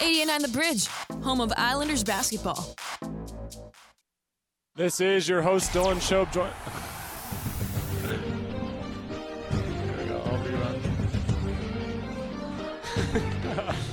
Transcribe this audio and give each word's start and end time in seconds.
89 0.00 0.42
The 0.42 0.48
Bridge, 0.48 0.86
home 1.22 1.40
of 1.40 1.52
Islanders 1.56 2.04
basketball. 2.04 2.74
This 4.76 5.00
is 5.00 5.28
your 5.28 5.42
host, 5.42 5.72
Dylan 5.72 5.96
Shobe. 5.96 6.32
Join- 6.32 6.50
there 9.62 9.96
we 9.98 10.04
go. 10.08 10.16
I'll 10.24 10.38
rerun. 10.38 10.80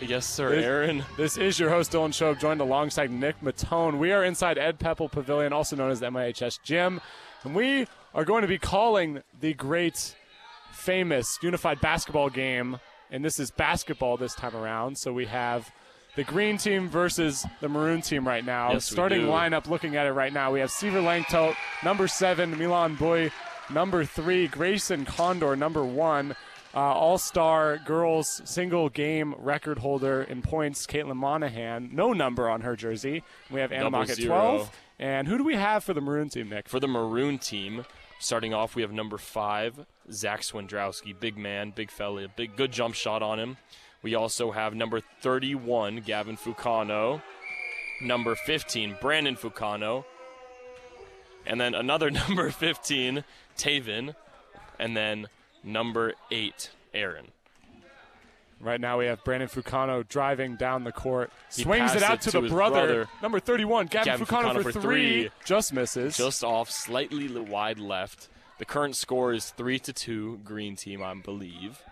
Yes, 0.00 0.26
sir, 0.26 0.50
This- 0.50 0.64
Aaron. 0.64 1.04
This 1.16 1.36
is 1.36 1.60
your 1.60 1.70
host, 1.70 1.92
Dylan 1.92 2.08
Shobe, 2.10 2.40
joined 2.40 2.60
alongside 2.60 3.10
Nick 3.12 3.40
Mautone. 3.40 3.98
We 3.98 4.10
are 4.12 4.24
inside 4.24 4.58
Ed 4.58 4.80
Peppel 4.80 5.08
Pavilion, 5.10 5.52
also 5.52 5.76
known 5.76 5.92
as 5.92 6.00
the 6.00 6.06
MIHS 6.10 6.58
Gym, 6.64 7.00
and 7.44 7.54
we 7.54 7.86
are 8.12 8.24
going 8.24 8.42
to 8.42 8.48
be 8.48 8.58
calling 8.58 9.22
the 9.40 9.54
great, 9.54 10.16
famous 10.82 11.38
unified 11.42 11.80
basketball 11.80 12.28
game. 12.28 12.78
And 13.10 13.24
this 13.24 13.38
is 13.38 13.50
basketball 13.50 14.16
this 14.16 14.34
time 14.34 14.56
around. 14.56 14.98
So 14.98 15.12
we 15.12 15.26
have 15.26 15.70
the 16.16 16.24
green 16.24 16.56
team 16.58 16.88
versus 16.88 17.46
the 17.60 17.68
maroon 17.68 18.02
team 18.02 18.26
right 18.26 18.44
now. 18.44 18.72
Yes, 18.72 18.86
Starting 18.86 19.22
lineup, 19.22 19.68
looking 19.68 19.96
at 19.96 20.06
it 20.06 20.12
right 20.12 20.32
now, 20.32 20.50
we 20.52 20.60
have 20.60 20.70
Seaver 20.70 21.00
Langtote, 21.00 21.54
number 21.84 22.08
seven, 22.08 22.58
Milan 22.58 22.94
Bowie, 22.96 23.30
number 23.70 24.04
three, 24.04 24.46
Grayson 24.46 25.04
Condor, 25.04 25.56
number 25.56 25.84
one. 25.84 26.34
Uh, 26.74 26.78
All 26.80 27.18
star 27.18 27.76
girls 27.84 28.40
single 28.46 28.88
game 28.88 29.34
record 29.38 29.78
holder 29.78 30.22
in 30.22 30.40
points, 30.40 30.86
Caitlin 30.86 31.16
Monahan. 31.16 31.90
No 31.92 32.14
number 32.14 32.48
on 32.48 32.62
her 32.62 32.76
jersey. 32.76 33.22
We 33.50 33.60
have 33.60 33.72
Anna 33.72 33.90
Mock 33.90 34.08
at 34.08 34.18
12. 34.18 34.70
And 34.98 35.28
who 35.28 35.36
do 35.36 35.44
we 35.44 35.54
have 35.54 35.84
for 35.84 35.92
the 35.92 36.00
maroon 36.00 36.30
team, 36.30 36.48
Nick? 36.48 36.68
For 36.70 36.80
the 36.80 36.88
Maroon 36.88 37.38
team, 37.38 37.84
starting 38.22 38.54
off, 38.54 38.74
we 38.74 38.82
have 38.82 38.92
number 38.92 39.18
five, 39.18 39.86
Zach 40.10 40.42
Swindrowski. 40.42 41.18
Big 41.18 41.36
man, 41.36 41.72
big 41.74 41.90
fella, 41.90 42.28
big 42.28 42.56
good 42.56 42.72
jump 42.72 42.94
shot 42.94 43.22
on 43.22 43.38
him. 43.38 43.56
We 44.02 44.14
also 44.14 44.50
have 44.50 44.74
number 44.74 45.00
31, 45.20 45.98
Gavin 45.98 46.36
Fucano. 46.36 47.22
Number 48.00 48.34
15, 48.34 48.96
Brandon 49.00 49.36
Fucano. 49.36 50.04
And 51.46 51.60
then 51.60 51.74
another 51.74 52.10
number 52.28 52.50
15, 52.50 53.24
Taven. 53.56 54.14
And 54.78 54.96
then 54.96 55.28
number 55.62 56.14
8, 56.30 56.70
Aaron. 56.94 57.28
Right 58.62 58.80
now 58.80 59.00
we 59.00 59.06
have 59.06 59.24
Brandon 59.24 59.48
Fucano 59.48 60.06
driving 60.08 60.54
down 60.54 60.84
the 60.84 60.92
court. 60.92 61.32
He 61.52 61.64
Swings 61.64 61.94
it 61.96 62.02
out 62.04 62.14
it 62.18 62.20
to, 62.22 62.30
to 62.30 62.40
the 62.42 62.48
brother. 62.48 62.86
brother. 62.86 63.08
Number 63.20 63.40
31, 63.40 63.88
Gavin, 63.88 64.04
Gavin 64.12 64.26
Fucano, 64.26 64.42
Fucano 64.52 64.62
for 64.62 64.72
for 64.72 64.80
three. 64.80 65.22
three. 65.22 65.30
Just 65.44 65.72
misses. 65.72 66.16
Just 66.16 66.44
off, 66.44 66.70
slightly 66.70 67.26
li- 67.26 67.40
wide 67.40 67.80
left. 67.80 68.28
The 68.58 68.64
current 68.64 68.94
score 68.94 69.32
is 69.32 69.50
3 69.50 69.80
to 69.80 69.92
2, 69.92 70.40
green 70.44 70.76
team, 70.76 71.02
I 71.02 71.12
believe. 71.14 71.82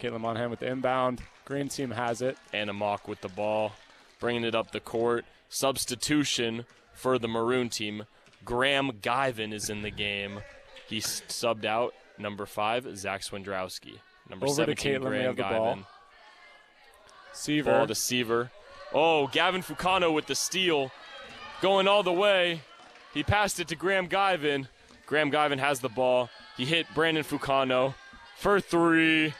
Caitlin 0.00 0.20
Monahan 0.20 0.50
with 0.50 0.58
the 0.58 0.66
inbound. 0.66 1.20
Green 1.44 1.68
team 1.68 1.92
has 1.92 2.20
it. 2.22 2.36
Anna 2.52 2.72
Mock 2.72 3.06
with 3.06 3.20
the 3.20 3.28
ball, 3.28 3.72
bringing 4.18 4.42
it 4.42 4.56
up 4.56 4.72
the 4.72 4.80
court. 4.80 5.24
Substitution 5.48 6.64
for 6.92 7.18
the 7.20 7.28
Maroon 7.28 7.68
team. 7.68 8.04
Graham 8.44 8.90
Guyven 9.00 9.52
is 9.52 9.70
in 9.70 9.82
the 9.82 9.90
game. 9.90 10.40
He's 10.88 11.22
subbed 11.28 11.64
out. 11.64 11.94
Number 12.18 12.46
five, 12.46 12.96
Zach 12.98 13.20
Swindrowski. 13.20 13.98
Number 14.28 14.46
Over 14.46 14.66
to 14.66 14.76
17, 14.76 14.92
Caitlin, 14.94 15.00
we 15.04 15.06
Graham 15.08 15.24
have 15.24 15.36
the 15.36 15.42
ball. 15.44 15.76
Guyven. 15.76 15.84
Seaver. 17.38 17.70
Ball 17.70 17.86
to 17.86 17.94
Seaver. 17.94 18.50
Oh, 18.92 19.26
Gavin 19.28 19.62
Fucano 19.62 20.12
with 20.12 20.26
the 20.26 20.34
steal. 20.34 20.90
Going 21.60 21.88
all 21.88 22.02
the 22.02 22.12
way. 22.12 22.62
He 23.14 23.22
passed 23.22 23.60
it 23.60 23.68
to 23.68 23.76
Graham 23.76 24.08
Guyven. 24.08 24.68
Graham 25.06 25.30
Guyven 25.30 25.58
has 25.58 25.80
the 25.80 25.88
ball. 25.88 26.30
He 26.56 26.64
hit 26.64 26.86
Brandon 26.94 27.24
Fucano 27.24 27.94
for 28.36 28.60
three. 28.60 29.34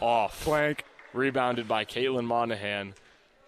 Off. 0.00 0.44
Blank. 0.44 0.84
Rebounded 1.12 1.68
by 1.68 1.84
Caitlin 1.84 2.24
Monahan. 2.24 2.94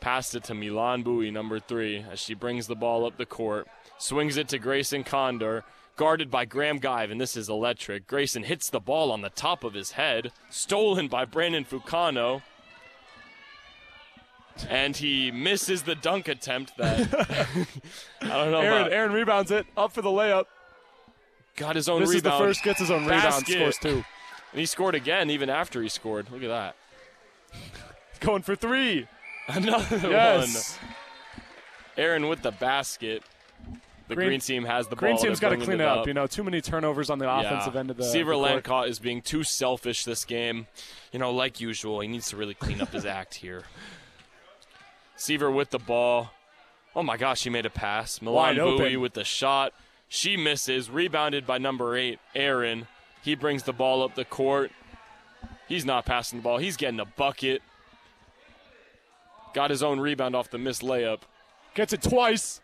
Passed 0.01 0.35
it 0.35 0.45
to 0.45 0.55
Milan 0.55 1.03
Bowie, 1.03 1.31
number 1.31 1.59
three, 1.59 2.05
as 2.11 2.21
she 2.21 2.35
brings 2.35 2.67
the 2.67 2.75
ball 2.75 3.07
up 3.07 3.17
the 3.17 3.25
court. 3.25 3.67
Swings 3.97 4.37
it 4.37 4.49
to 4.49 4.59
Grayson 4.59 5.05
Condor. 5.05 5.65
Guarded 5.97 6.31
by 6.31 6.45
Graham 6.45 6.81
Guyven. 6.81 7.19
This 7.19 7.37
is 7.37 7.49
electric. 7.49 8.07
Grayson 8.07 8.43
hits 8.43 8.69
the 8.69 8.81
ball 8.81 9.13
on 9.13 9.23
the 9.23 9.31
top 9.31 9.65
of 9.65 9.75
his 9.75 9.93
head. 9.93 10.33
Stolen 10.51 11.09
by 11.09 11.25
Brandon 11.25 11.65
Fucano. 11.65 12.43
And 14.69 14.97
he 14.97 15.31
misses 15.33 15.83
the 15.83 15.95
dunk 15.97 16.29
attempt 16.29 16.77
that 16.77 17.01
I 18.23 18.27
don't 18.29 18.51
know 18.53 18.61
Aaron, 18.61 18.81
about. 18.83 18.93
Aaron 18.93 19.13
rebounds 19.13 19.51
it. 19.51 19.67
Up 19.77 19.93
for 19.93 20.01
the 20.03 20.11
layup. 20.11 20.45
Got 21.57 21.77
his 21.77 21.89
own 21.89 22.01
This 22.01 22.11
rebound. 22.11 22.35
is 22.35 22.39
the 22.39 22.45
first 22.45 22.63
gets 22.65 22.79
his 22.81 22.91
own 22.91 23.03
rebound. 23.05 23.23
Basket. 23.23 23.53
Scores 23.55 23.79
two. 23.79 24.05
And 24.53 24.61
he 24.61 24.67
scored 24.67 24.95
again 24.95 25.31
even 25.31 25.51
after 25.51 25.83
he 25.83 25.89
scored. 25.89 26.31
Look 26.31 26.43
at 26.43 26.49
that. 26.49 26.77
Going 28.21 28.43
for 28.43 28.55
three. 28.55 29.09
Another 29.49 29.97
Yes. 30.09 30.79
one. 30.81 30.91
Aaron 31.97 32.29
with 32.29 32.43
the 32.43 32.53
basket. 32.53 33.23
The 34.07 34.15
Green- 34.17 34.29
green, 34.29 34.41
team 34.41 34.65
has 34.65 34.87
the 34.89 34.97
Green 34.97 35.15
ball. 35.17 35.25
team's 35.25 35.41
got 35.41 35.49
to 35.51 35.57
clean 35.57 35.81
it 35.81 35.87
up. 35.87 36.07
You 36.07 36.13
know, 36.15 36.27
too 36.27 36.45
many 36.45 36.61
turnovers 36.61 37.09
on 37.09 37.19
the 37.19 37.31
offensive 37.31 37.75
end 37.75 37.91
of 37.91 37.97
the. 37.97 38.05
Seaver. 38.05 38.33
Lancott 38.35 38.89
is 38.89 38.99
being 38.99 39.23
too 39.23 39.43
selfish 39.43 40.05
this 40.05 40.25
game. 40.27 40.67
You 41.11 41.19
know, 41.19 41.31
like 41.33 41.59
usual, 41.61 42.01
he 42.01 42.09
needs 42.09 42.29
to 42.29 42.37
really 42.37 42.53
clean 42.55 42.81
up 42.83 42.91
his 42.93 43.07
act 43.07 43.35
here. 43.35 43.63
Seaver 45.17 45.51
with 45.51 45.71
the 45.71 45.79
ball. 45.79 46.31
Oh 46.97 47.03
my 47.03 47.17
gosh, 47.17 47.41
she 47.41 47.51
made 47.51 47.67
a 47.67 47.71
pass. 47.71 48.21
Wide 48.21 48.57
Milan 48.57 48.57
Bowie 48.57 48.87
open. 48.91 49.01
with 49.01 49.15
the 49.15 49.25
shot. 49.25 49.73
She 50.09 50.37
misses. 50.37 50.91
Rebounded 50.91 51.47
by 51.47 51.59
number 51.59 51.97
eight, 51.97 52.19
Aaron. 52.35 52.87
He 53.23 53.35
brings 53.35 53.63
the 53.65 53.73
ball 53.73 54.03
up 54.03 54.15
the 54.15 54.25
court. 54.25 54.71
He's 55.67 55.85
not 55.85 56.05
passing 56.05 56.39
the 56.39 56.43
ball. 56.43 56.59
He's 56.59 56.77
getting 56.77 57.01
a 57.01 57.05
bucket. 57.05 57.63
Got 59.55 59.71
his 59.71 59.83
own 59.83 59.99
rebound 60.01 60.37
off 60.37 60.51
the 60.51 60.59
missed 60.59 60.83
layup. 60.83 61.21
Gets 61.75 61.93
it 61.93 62.03
twice. 62.03 62.61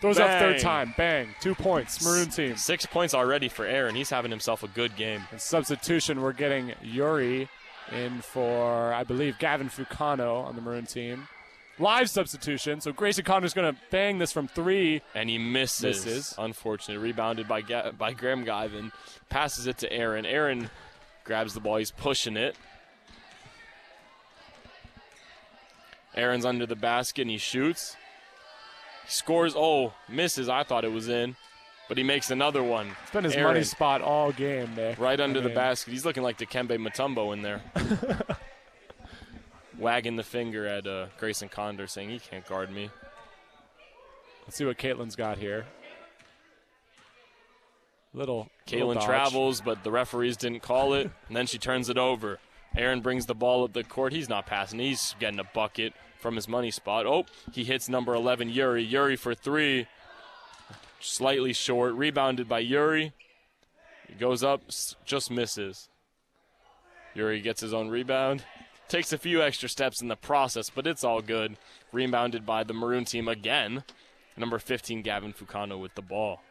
Throws 0.00 0.18
up 0.18 0.38
third 0.38 0.58
time. 0.60 0.94
Bang. 0.96 1.34
Two 1.40 1.54
points. 1.54 2.04
Maroon 2.04 2.28
team. 2.28 2.56
Six 2.56 2.86
points 2.86 3.14
already 3.14 3.48
for 3.48 3.64
Aaron. 3.64 3.94
He's 3.94 4.10
having 4.10 4.30
himself 4.30 4.62
a 4.62 4.68
good 4.68 4.96
game. 4.96 5.22
And 5.30 5.40
substitution, 5.40 6.20
we're 6.20 6.32
getting 6.32 6.72
Yuri 6.82 7.48
in 7.92 8.20
for, 8.20 8.92
I 8.92 9.04
believe, 9.04 9.38
Gavin 9.38 9.68
Fucano 9.68 10.44
on 10.44 10.56
the 10.56 10.62
Maroon 10.62 10.86
team. 10.86 11.28
Live 11.78 12.08
substitution. 12.08 12.80
So 12.80 12.92
Grayson 12.92 13.24
Connor's 13.24 13.52
going 13.54 13.74
to 13.74 13.80
bang 13.90 14.18
this 14.18 14.32
from 14.32 14.46
three. 14.48 15.02
and 15.14 15.28
he 15.28 15.38
misses. 15.38 16.04
Misses. 16.04 16.34
Unfortunate. 16.38 17.00
rebounded 17.00 17.48
by 17.48 17.62
Ga- 17.62 17.90
by 17.92 18.12
Graham 18.12 18.44
Guyven. 18.44 18.92
Passes 19.28 19.66
it 19.66 19.78
to 19.78 19.92
Aaron. 19.92 20.24
Aaron 20.24 20.70
grabs 21.24 21.52
the 21.54 21.60
ball. 21.60 21.76
He's 21.76 21.90
pushing 21.90 22.36
it. 22.36 22.56
Aaron's 26.14 26.44
under 26.44 26.64
the 26.66 26.76
basket 26.76 27.22
and 27.22 27.30
he 27.30 27.38
shoots. 27.38 27.96
He 29.04 29.10
scores. 29.10 29.54
Oh, 29.56 29.94
misses. 30.08 30.48
I 30.48 30.62
thought 30.62 30.84
it 30.84 30.92
was 30.92 31.08
in, 31.08 31.34
but 31.88 31.98
he 31.98 32.04
makes 32.04 32.30
another 32.30 32.62
one. 32.62 32.92
It's 33.02 33.10
been 33.10 33.24
his 33.24 33.34
Aaron, 33.34 33.48
money 33.54 33.64
spot 33.64 34.00
all 34.00 34.30
game, 34.30 34.74
Nick. 34.76 34.98
right 35.00 35.18
under 35.18 35.40
I 35.40 35.42
the 35.42 35.48
basket. 35.48 35.90
He's 35.90 36.04
looking 36.04 36.22
like 36.22 36.38
Dikembe 36.38 36.78
Mutombo 36.78 37.32
in 37.32 37.42
there. 37.42 37.60
Wagging 39.84 40.16
the 40.16 40.22
finger 40.22 40.66
at 40.66 40.86
uh, 40.86 41.08
Grayson 41.18 41.50
Condor, 41.50 41.86
saying 41.86 42.08
he 42.08 42.18
can't 42.18 42.46
guard 42.46 42.72
me. 42.72 42.88
Let's 44.46 44.56
see 44.56 44.64
what 44.64 44.78
Caitlin's 44.78 45.14
got 45.14 45.36
here. 45.36 45.66
Little. 48.14 48.48
little 48.66 48.88
Caitlin 48.88 48.94
dodge. 48.94 49.04
travels, 49.04 49.60
but 49.60 49.84
the 49.84 49.90
referees 49.90 50.38
didn't 50.38 50.60
call 50.60 50.94
it, 50.94 51.10
and 51.28 51.36
then 51.36 51.44
she 51.44 51.58
turns 51.58 51.90
it 51.90 51.98
over. 51.98 52.38
Aaron 52.74 53.02
brings 53.02 53.26
the 53.26 53.34
ball 53.34 53.62
up 53.62 53.74
the 53.74 53.84
court. 53.84 54.14
He's 54.14 54.26
not 54.26 54.46
passing. 54.46 54.78
He's 54.78 55.14
getting 55.20 55.38
a 55.38 55.44
bucket 55.44 55.92
from 56.18 56.36
his 56.36 56.48
money 56.48 56.70
spot. 56.70 57.04
Oh, 57.04 57.26
he 57.52 57.64
hits 57.64 57.86
number 57.86 58.14
11, 58.14 58.48
Yuri. 58.48 58.82
Yuri 58.82 59.16
for 59.16 59.34
three. 59.34 59.86
Slightly 60.98 61.52
short. 61.52 61.92
Rebounded 61.92 62.48
by 62.48 62.60
Yuri. 62.60 63.12
He 64.08 64.14
goes 64.14 64.42
up, 64.42 64.62
just 65.04 65.30
misses. 65.30 65.90
Yuri 67.12 67.42
gets 67.42 67.60
his 67.60 67.74
own 67.74 67.90
rebound. 67.90 68.44
Takes 68.88 69.12
a 69.12 69.18
few 69.18 69.42
extra 69.42 69.68
steps 69.68 70.02
in 70.02 70.08
the 70.08 70.16
process, 70.16 70.70
but 70.70 70.86
it's 70.86 71.04
all 71.04 71.22
good. 71.22 71.56
Rebounded 71.92 72.44
by 72.44 72.64
the 72.64 72.74
Maroon 72.74 73.04
team 73.04 73.28
again. 73.28 73.84
Number 74.36 74.58
15, 74.58 75.02
Gavin 75.02 75.32
Fucano 75.32 75.80
with 75.80 75.94
the 75.94 76.02
ball. 76.02 76.42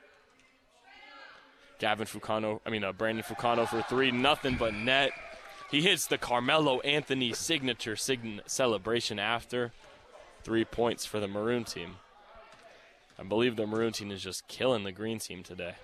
Gavin 1.79 2.07
Fucano, 2.07 2.59
I 2.65 2.69
mean, 2.69 2.83
uh, 2.83 2.93
Brandon 2.93 3.23
Fucano 3.23 3.67
for 3.67 3.81
three, 3.81 4.09
nothing 4.11 4.55
but 4.57 4.73
net. 4.73 5.11
He 5.69 5.81
hits 5.81 6.07
the 6.07 6.17
Carmelo 6.17 6.79
Anthony 6.81 7.33
signature 7.33 7.95
sign- 7.95 8.41
celebration 8.45 9.19
after. 9.19 9.73
Three 10.43 10.65
points 10.65 11.05
for 11.05 11.19
the 11.19 11.27
Maroon 11.27 11.63
team. 11.63 11.97
I 13.17 13.23
believe 13.23 13.55
the 13.55 13.67
Maroon 13.67 13.93
team 13.93 14.11
is 14.11 14.21
just 14.21 14.47
killing 14.47 14.83
the 14.83 14.91
Green 14.91 15.19
team 15.19 15.43
today. 15.43 15.75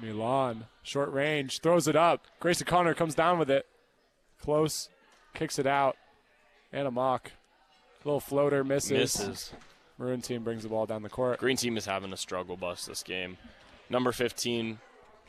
Milan, 0.00 0.66
short 0.82 1.12
range, 1.12 1.60
throws 1.60 1.86
it 1.86 1.96
up. 1.96 2.26
Grayson 2.40 2.66
Connor 2.66 2.94
comes 2.94 3.14
down 3.14 3.38
with 3.38 3.50
it. 3.50 3.66
Close, 4.40 4.88
kicks 5.34 5.58
it 5.58 5.66
out. 5.66 5.96
And 6.72 6.88
a 6.88 6.90
mock. 6.90 7.32
Little 8.04 8.20
floater 8.20 8.64
misses. 8.64 8.90
Misses. 8.90 9.52
Maroon 9.98 10.22
team 10.22 10.42
brings 10.42 10.62
the 10.62 10.68
ball 10.68 10.86
down 10.86 11.02
the 11.02 11.08
court. 11.08 11.38
Green 11.38 11.56
team 11.56 11.76
is 11.76 11.84
having 11.84 12.12
a 12.12 12.16
struggle 12.16 12.56
bus 12.56 12.86
this 12.86 13.02
game. 13.02 13.36
Number 13.90 14.10
15 14.10 14.78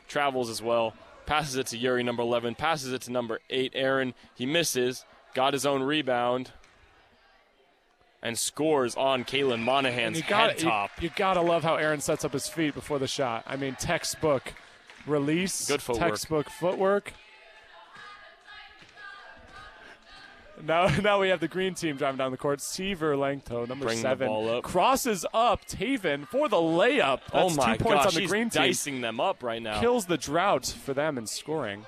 travels 0.08 0.48
as 0.48 0.62
well. 0.62 0.94
Passes 1.26 1.56
it 1.56 1.66
to 1.68 1.76
Yuri, 1.76 2.02
number 2.02 2.22
11. 2.22 2.54
Passes 2.54 2.92
it 2.92 3.02
to 3.02 3.12
number 3.12 3.40
8, 3.50 3.72
Aaron. 3.74 4.14
He 4.34 4.46
misses. 4.46 5.04
got 5.34 5.52
his 5.52 5.64
own 5.66 5.82
rebound 5.82 6.50
and 8.22 8.38
scores 8.38 8.96
on 8.96 9.22
Caitlin 9.24 9.60
Monahan's 9.60 10.16
you 10.16 10.22
head 10.24 10.30
gotta, 10.30 10.54
top. 10.62 10.90
You, 10.98 11.08
you 11.08 11.14
gotta 11.14 11.42
love 11.42 11.62
how 11.62 11.76
Aaron 11.76 12.00
sets 12.00 12.24
up 12.24 12.32
his 12.32 12.48
feet 12.48 12.74
before 12.74 12.98
the 12.98 13.06
shot. 13.06 13.44
I 13.46 13.56
mean, 13.56 13.74
textbook 13.74 14.54
release, 15.06 15.68
Good 15.68 15.82
footwork. 15.82 16.08
textbook 16.08 16.48
footwork. 16.48 17.12
Now, 20.62 20.86
now 21.02 21.20
we 21.20 21.28
have 21.28 21.40
the 21.40 21.48
green 21.48 21.74
team 21.74 21.96
driving 21.96 22.18
down 22.18 22.30
the 22.30 22.36
court. 22.36 22.60
Seaver 22.60 23.16
Langto, 23.16 23.68
number 23.68 23.86
Bring 23.86 23.96
the 23.98 24.02
seven, 24.02 24.28
ball 24.28 24.58
up. 24.58 24.64
crosses 24.64 25.26
up 25.34 25.64
Taven 25.66 26.26
for 26.28 26.48
the 26.48 26.56
layup. 26.56 27.20
oh 27.32 27.50
my 27.50 27.76
two 27.76 27.84
points 27.84 28.04
gosh, 28.04 28.16
on 28.16 28.22
the 28.22 28.28
green 28.28 28.50
team. 28.50 28.62
dicing 28.62 29.00
them 29.00 29.20
up 29.20 29.42
right 29.42 29.62
now. 29.62 29.80
Kills 29.80 30.06
the 30.06 30.18
drought 30.18 30.66
for 30.66 30.94
them 30.94 31.18
in 31.18 31.26
scoring. 31.26 31.86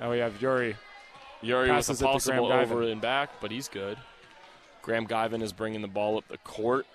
Now 0.00 0.10
we 0.10 0.18
have 0.18 0.40
Yuri. 0.42 0.76
Yuri 1.42 1.62
with 1.62 1.70
passes 1.70 2.00
a 2.02 2.04
it 2.04 2.06
to 2.06 2.12
possible 2.12 2.52
over 2.52 2.82
and 2.82 3.00
back, 3.00 3.30
but 3.40 3.50
he's 3.50 3.68
good. 3.68 3.98
Graham 4.82 5.06
Guyvan 5.06 5.42
is 5.42 5.52
bringing 5.52 5.80
the 5.82 5.88
ball 5.88 6.18
up 6.18 6.26
the 6.28 6.38
court. 6.38 6.86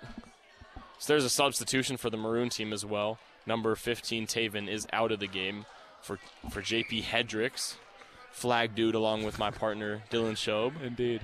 So 0.98 1.12
there's 1.12 1.24
a 1.24 1.30
substitution 1.30 1.96
for 1.96 2.10
the 2.10 2.16
Maroon 2.16 2.50
team 2.50 2.72
as 2.72 2.84
well. 2.84 3.18
Number 3.46 3.74
15, 3.74 4.26
Taven, 4.26 4.68
is 4.68 4.86
out 4.92 5.10
of 5.10 5.20
the 5.20 5.26
game 5.26 5.64
for, 6.02 6.18
for 6.50 6.60
JP 6.60 7.04
Hedricks. 7.04 7.76
Flag 8.38 8.76
dude 8.76 8.94
along 8.94 9.24
with 9.24 9.38
my 9.38 9.50
partner, 9.50 10.02
Dylan 10.10 10.32
Shobe. 10.32 10.80
Indeed. 10.82 11.22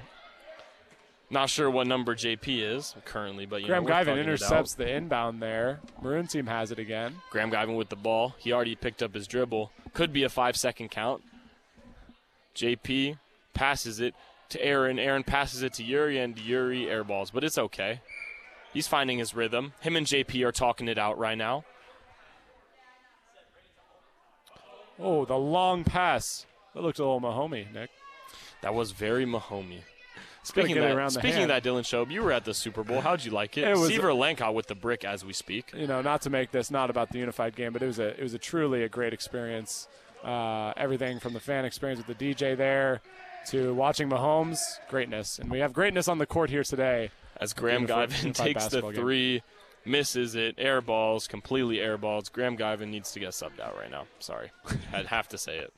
Not 1.30 1.48
sure 1.48 1.70
what 1.70 1.86
number 1.86 2.14
JP 2.14 2.76
is 2.76 2.94
currently, 3.04 3.46
but 3.46 3.60
you 3.60 3.68
Graham 3.68 3.84
know, 3.84 3.90
Guyvan 3.90 4.18
intercepts 4.18 4.74
the 4.74 4.88
inbound 4.88 5.40
there. 5.40 5.80
Maroon 6.02 6.26
team 6.26 6.46
has 6.46 6.70
it 6.70 6.78
again. 6.78 7.16
Graham 7.30 7.50
Guyvan 7.50 7.76
with 7.76 7.88
the 7.88 7.96
ball. 7.96 8.34
He 8.38 8.52
already 8.52 8.74
picked 8.74 9.02
up 9.02 9.14
his 9.14 9.26
dribble. 9.26 9.70
Could 9.94 10.12
be 10.12 10.24
a 10.24 10.28
five 10.28 10.56
second 10.56 10.90
count. 10.90 11.22
JP 12.54 13.18
passes 13.54 14.00
it 14.00 14.14
to 14.50 14.64
Aaron. 14.64 14.98
Aaron 14.98 15.22
passes 15.22 15.62
it 15.62 15.72
to 15.74 15.84
Yuri, 15.84 16.18
and 16.18 16.38
Yuri 16.38 16.86
airballs, 16.86 17.32
but 17.32 17.44
it's 17.44 17.58
okay. 17.58 18.00
He's 18.72 18.88
finding 18.88 19.18
his 19.18 19.34
rhythm. 19.34 19.72
Him 19.80 19.94
and 19.96 20.06
JP 20.06 20.44
are 20.46 20.52
talking 20.52 20.88
it 20.88 20.98
out 20.98 21.16
right 21.16 21.38
now. 21.38 21.64
Oh, 24.98 25.24
the 25.24 25.38
long 25.38 25.84
pass. 25.84 26.46
That 26.74 26.82
looked 26.82 26.98
a 26.98 27.02
little 27.02 27.20
Mahomey, 27.20 27.72
Nick. 27.72 27.90
That 28.62 28.74
was 28.74 28.92
very 28.92 29.24
Mahomey. 29.26 29.80
Speaking, 30.42 30.76
of 30.76 30.84
that, 30.96 31.12
speaking 31.12 31.42
of 31.42 31.48
that, 31.48 31.64
Dylan 31.64 31.84
Shobe, 31.84 32.10
you 32.10 32.22
were 32.22 32.30
at 32.32 32.44
the 32.44 32.52
Super 32.52 32.84
Bowl. 32.84 33.00
How'd 33.00 33.24
you 33.24 33.30
like 33.30 33.56
it? 33.56 33.66
It 33.66 33.78
was- 33.78 33.88
Seaver 33.88 34.14
with 34.14 34.66
the 34.66 34.74
brick 34.74 35.02
as 35.02 35.24
we 35.24 35.32
speak. 35.32 35.72
You 35.74 35.86
know, 35.86 36.02
not 36.02 36.20
to 36.22 36.30
make 36.30 36.50
this 36.50 36.70
not 36.70 36.90
about 36.90 37.08
the 37.10 37.18
unified 37.18 37.56
game, 37.56 37.72
but 37.72 37.82
it 37.82 37.86
was 37.86 37.98
a 37.98 38.08
it 38.08 38.22
was 38.22 38.34
a 38.34 38.38
truly 38.38 38.82
a 38.82 38.88
great 38.88 39.14
experience. 39.14 39.88
Uh, 40.22 40.72
everything 40.76 41.18
from 41.18 41.32
the 41.32 41.40
fan 41.40 41.64
experience 41.64 42.04
with 42.06 42.18
the 42.18 42.34
DJ 42.34 42.56
there 42.56 43.00
to 43.50 43.74
watching 43.74 44.08
Mahomes, 44.10 44.58
greatness, 44.88 45.38
and 45.38 45.50
we 45.50 45.58
have 45.60 45.72
greatness 45.72 46.08
on 46.08 46.18
the 46.18 46.26
court 46.26 46.50
here 46.50 46.64
today. 46.64 47.10
As 47.38 47.52
Graham 47.52 47.86
Guyvan 47.86 48.08
takes 48.34 48.38
the 48.38 48.52
basketball 48.54 48.92
game. 48.92 49.00
three, 49.00 49.42
misses 49.84 50.34
it, 50.34 50.54
air 50.58 50.80
balls, 50.80 51.26
completely 51.26 51.80
air 51.80 51.98
balls. 51.98 52.28
Graham 52.28 52.56
Guyvan 52.56 52.88
needs 52.88 53.12
to 53.12 53.20
get 53.20 53.30
subbed 53.30 53.60
out 53.60 53.76
right 53.78 53.90
now. 53.90 54.04
Sorry. 54.18 54.50
I'd 54.92 55.06
have 55.06 55.28
to 55.28 55.38
say 55.38 55.58
it. 55.58 55.72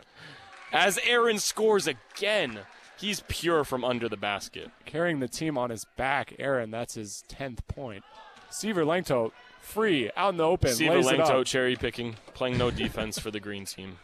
As 0.76 0.99
Aaron 1.06 1.38
scores 1.38 1.87
again, 1.87 2.61
he's 2.99 3.23
pure 3.28 3.64
from 3.64 3.82
under 3.84 4.08
the 4.08 4.17
basket. 4.17 4.70
Carrying 4.84 5.20
the 5.20 5.28
team 5.28 5.56
on 5.56 5.70
his 5.70 5.87
back, 5.96 6.34
Aaron. 6.38 6.70
That's 6.70 6.94
his 6.94 7.25
tenth 7.28 7.67
point. 7.67 8.05
Seaver 8.50 8.84
Langto, 8.84 9.32
free 9.61 10.11
out 10.17 10.34
in 10.34 10.37
the 10.37 10.44
open, 10.44 10.70
lays 10.70 11.06
Langto 11.06 11.44
cherry 11.44 11.76
picking, 11.76 12.17
playing 12.34 12.58
no 12.58 12.70
defense 12.70 13.19
for 13.19 13.31
the 13.31 13.40
green 13.40 13.64
team. 13.64 13.99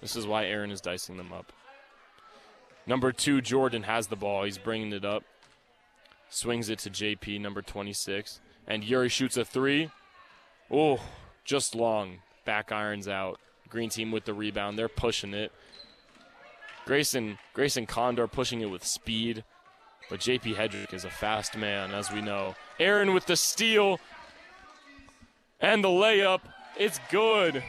This 0.00 0.16
is 0.16 0.26
why 0.26 0.46
Aaron 0.46 0.70
is 0.70 0.80
dicing 0.80 1.16
them 1.16 1.32
up. 1.32 1.52
Number 2.86 3.12
two, 3.12 3.40
Jordan 3.40 3.84
has 3.84 4.08
the 4.08 4.16
ball. 4.16 4.44
He's 4.44 4.58
bringing 4.58 4.92
it 4.92 5.04
up. 5.04 5.24
Swings 6.28 6.68
it 6.68 6.80
to 6.80 6.90
JP, 6.90 7.40
number 7.40 7.62
26. 7.62 8.40
And 8.66 8.84
Yuri 8.84 9.08
shoots 9.08 9.36
a 9.36 9.44
three. 9.44 9.90
Oh, 10.70 11.00
just 11.44 11.74
long. 11.74 12.18
Back 12.44 12.70
irons 12.72 13.08
out. 13.08 13.40
Green 13.68 13.90
team 13.90 14.10
with 14.10 14.24
the 14.24 14.34
rebound. 14.34 14.78
They're 14.78 14.88
pushing 14.88 15.34
it. 15.34 15.52
Grayson, 16.84 17.38
Grayson 17.52 17.86
Condor 17.86 18.26
pushing 18.26 18.60
it 18.60 18.70
with 18.70 18.84
speed. 18.84 19.44
But 20.08 20.20
JP 20.20 20.54
Hedrick 20.54 20.94
is 20.94 21.04
a 21.04 21.10
fast 21.10 21.56
man, 21.56 21.90
as 21.92 22.12
we 22.12 22.20
know. 22.20 22.54
Aaron 22.78 23.12
with 23.12 23.26
the 23.26 23.36
steal. 23.36 23.98
And 25.60 25.82
the 25.82 25.88
layup. 25.88 26.40
It's 26.78 27.00
good. 27.10 27.64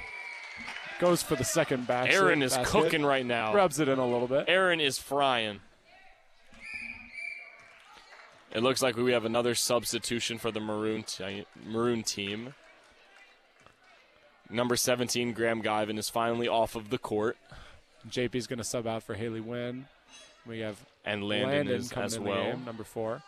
Goes 1.00 1.24
for 1.24 1.36
the 1.36 1.44
second 1.44 1.88
back. 1.88 2.12
Aaron 2.12 2.44
is 2.44 2.56
basket. 2.56 2.72
cooking 2.72 3.06
right 3.06 3.26
now. 3.26 3.54
Rubs 3.54 3.80
it 3.80 3.88
in 3.88 3.98
a 3.98 4.06
little 4.06 4.28
bit. 4.28 4.46
Aaron 4.48 4.80
is 4.80 4.98
frying. 4.98 5.62
It 8.52 8.64
looks 8.64 8.82
like 8.82 8.96
we 8.96 9.12
have 9.12 9.26
another 9.26 9.56
substitution 9.56 10.38
for 10.38 10.52
the 10.52 10.60
maroon 10.60 11.04
te- 11.04 11.46
maroon 11.66 12.04
team. 12.04 12.54
Number 14.50 14.76
17, 14.76 15.34
Graham 15.34 15.62
Guyvan, 15.62 15.98
is 15.98 16.10
finally 16.10 16.48
off 16.48 16.76
of 16.76 16.90
the 16.90 16.98
court, 16.98 17.38
JP's 18.10 18.48
going 18.48 18.60
to 18.60 18.64
sub 18.64 18.88
out 18.88 19.04
for 19.04 19.14
Haley 19.14 19.42
Wynn. 19.42 19.88
We 20.46 20.60
have 20.60 20.78
and 21.04 21.24
Landon, 21.24 21.50
Landon 21.50 21.76
is 21.76 21.92
as 21.92 22.20
well. 22.20 22.52
game, 22.52 22.66
number 22.66 22.84
four. 22.84 23.22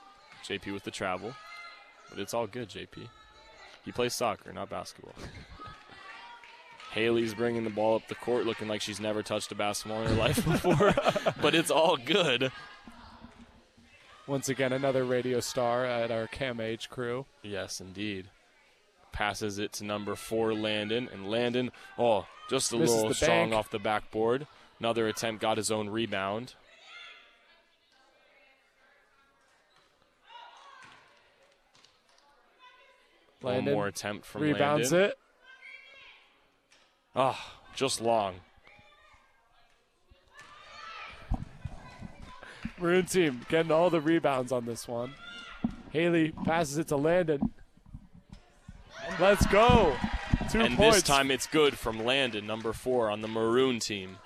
JP 0.45 0.73
with 0.73 0.83
the 0.83 0.91
travel, 0.91 1.33
but 2.09 2.19
it's 2.19 2.33
all 2.33 2.47
good. 2.47 2.69
JP, 2.69 3.07
he 3.83 3.91
plays 3.91 4.13
soccer, 4.13 4.53
not 4.53 4.69
basketball. 4.69 5.15
Haley's 6.91 7.33
bringing 7.33 7.65
the 7.65 7.69
ball 7.69 7.97
up 7.97 8.07
the 8.07 8.15
court, 8.15 8.45
looking 8.45 8.67
like 8.67 8.81
she's 8.81 8.99
never 8.99 9.21
touched 9.21 9.51
a 9.51 9.55
basketball 9.55 10.01
in 10.01 10.07
her 10.07 10.15
life 10.15 10.43
before, 10.43 10.93
but 11.41 11.53
it's 11.53 11.69
all 11.69 11.97
good. 11.97 12.51
Once 14.25 14.47
again, 14.49 14.73
another 14.73 15.03
radio 15.03 15.39
star 15.39 15.85
at 15.85 16.09
our 16.11 16.27
Cam 16.27 16.59
Age 16.59 16.89
crew. 16.89 17.25
Yes, 17.43 17.81
indeed. 17.81 18.29
Passes 19.11 19.59
it 19.59 19.73
to 19.73 19.83
number 19.83 20.15
four, 20.15 20.53
Landon. 20.53 21.09
And 21.11 21.29
Landon, 21.29 21.71
oh, 21.97 22.25
just 22.49 22.71
a 22.73 22.77
Misses 22.77 22.95
little 22.95 23.13
strong 23.13 23.49
bank. 23.49 23.53
off 23.53 23.69
the 23.69 23.79
backboard. 23.79 24.47
Another 24.79 25.07
attempt, 25.07 25.41
got 25.41 25.57
his 25.57 25.71
own 25.71 25.89
rebound. 25.89 26.53
Landon 33.41 33.65
One 33.65 33.73
more 33.73 33.87
attempt 33.87 34.25
from 34.25 34.41
rebounds 34.41 34.91
Landon. 34.91 35.11
it. 35.11 35.17
Ah, 37.15 37.59
just 37.75 38.01
long. 38.01 38.35
Maroon 42.77 43.05
team 43.05 43.45
getting 43.49 43.71
all 43.71 43.89
the 43.89 44.01
rebounds 44.01 44.51
on 44.51 44.65
this 44.65 44.87
one. 44.87 45.13
Haley 45.91 46.31
passes 46.45 46.77
it 46.77 46.87
to 46.89 46.97
Landon. 46.97 47.53
Let's 49.19 49.45
go. 49.47 49.95
Two 50.49 50.61
and 50.61 50.75
points. 50.77 50.97
this 50.97 51.03
time 51.03 51.31
it's 51.31 51.45
good 51.45 51.77
from 51.77 52.03
Landon, 52.03 52.47
number 52.47 52.73
four 52.73 53.09
on 53.09 53.21
the 53.21 53.27
Maroon 53.27 53.79
team. 53.79 54.17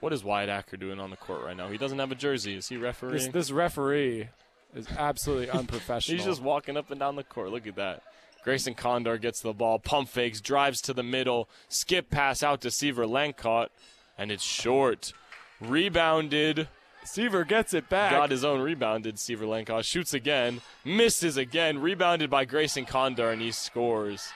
What 0.00 0.12
is 0.12 0.24
Wyatt 0.24 0.48
Acker 0.48 0.76
doing 0.76 0.98
on 0.98 1.10
the 1.10 1.16
court 1.16 1.42
right 1.44 1.56
now? 1.56 1.68
He 1.68 1.78
doesn't 1.78 1.98
have 1.98 2.10
a 2.10 2.14
jersey. 2.14 2.54
Is 2.54 2.68
he 2.68 2.76
this, 2.76 3.28
this 3.28 3.50
referee 3.50 4.28
is 4.74 4.86
absolutely 4.96 5.50
unprofessional. 5.58 6.16
He's 6.16 6.26
just 6.26 6.42
walking 6.42 6.76
up 6.76 6.90
and 6.90 6.98
down 6.98 7.16
the 7.16 7.24
court. 7.24 7.50
Look 7.50 7.66
at 7.66 7.76
that. 7.76 8.02
Grayson 8.42 8.74
Condor 8.74 9.18
gets 9.18 9.42
the 9.42 9.52
ball, 9.52 9.78
pump 9.78 10.08
fakes, 10.08 10.40
drives 10.40 10.80
to 10.82 10.94
the 10.94 11.02
middle, 11.02 11.48
skip 11.68 12.08
pass 12.10 12.42
out 12.42 12.62
to 12.62 12.70
Seaver 12.70 13.04
Lancott, 13.04 13.68
and 14.16 14.32
it's 14.32 14.42
short. 14.42 15.12
Rebounded. 15.60 16.68
Seaver 17.04 17.44
gets 17.44 17.74
it 17.74 17.88
back. 17.88 18.12
Got 18.12 18.30
his 18.30 18.44
own 18.44 18.60
rebounded. 18.60 19.18
Seaver 19.18 19.44
Lancott 19.46 19.84
shoots 19.84 20.14
again, 20.14 20.60
misses 20.84 21.36
again, 21.36 21.78
rebounded 21.78 22.30
by 22.30 22.44
Grayson 22.44 22.84
Condor, 22.84 23.30
and 23.30 23.40
he 23.40 23.50
scores. 23.52 24.30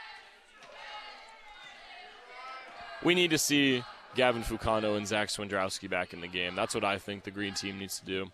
We 3.02 3.14
need 3.14 3.30
to 3.30 3.38
see 3.38 3.84
Gavin 4.14 4.42
Fucano 4.42 4.96
and 4.96 5.06
Zach 5.06 5.28
Swindrowski 5.28 5.90
back 5.90 6.12
in 6.14 6.20
the 6.20 6.28
game. 6.28 6.54
That's 6.54 6.74
what 6.74 6.84
I 6.84 6.98
think 6.98 7.24
the 7.24 7.30
green 7.30 7.54
team 7.54 7.78
needs 7.78 7.98
to 8.00 8.06
do. 8.06 8.30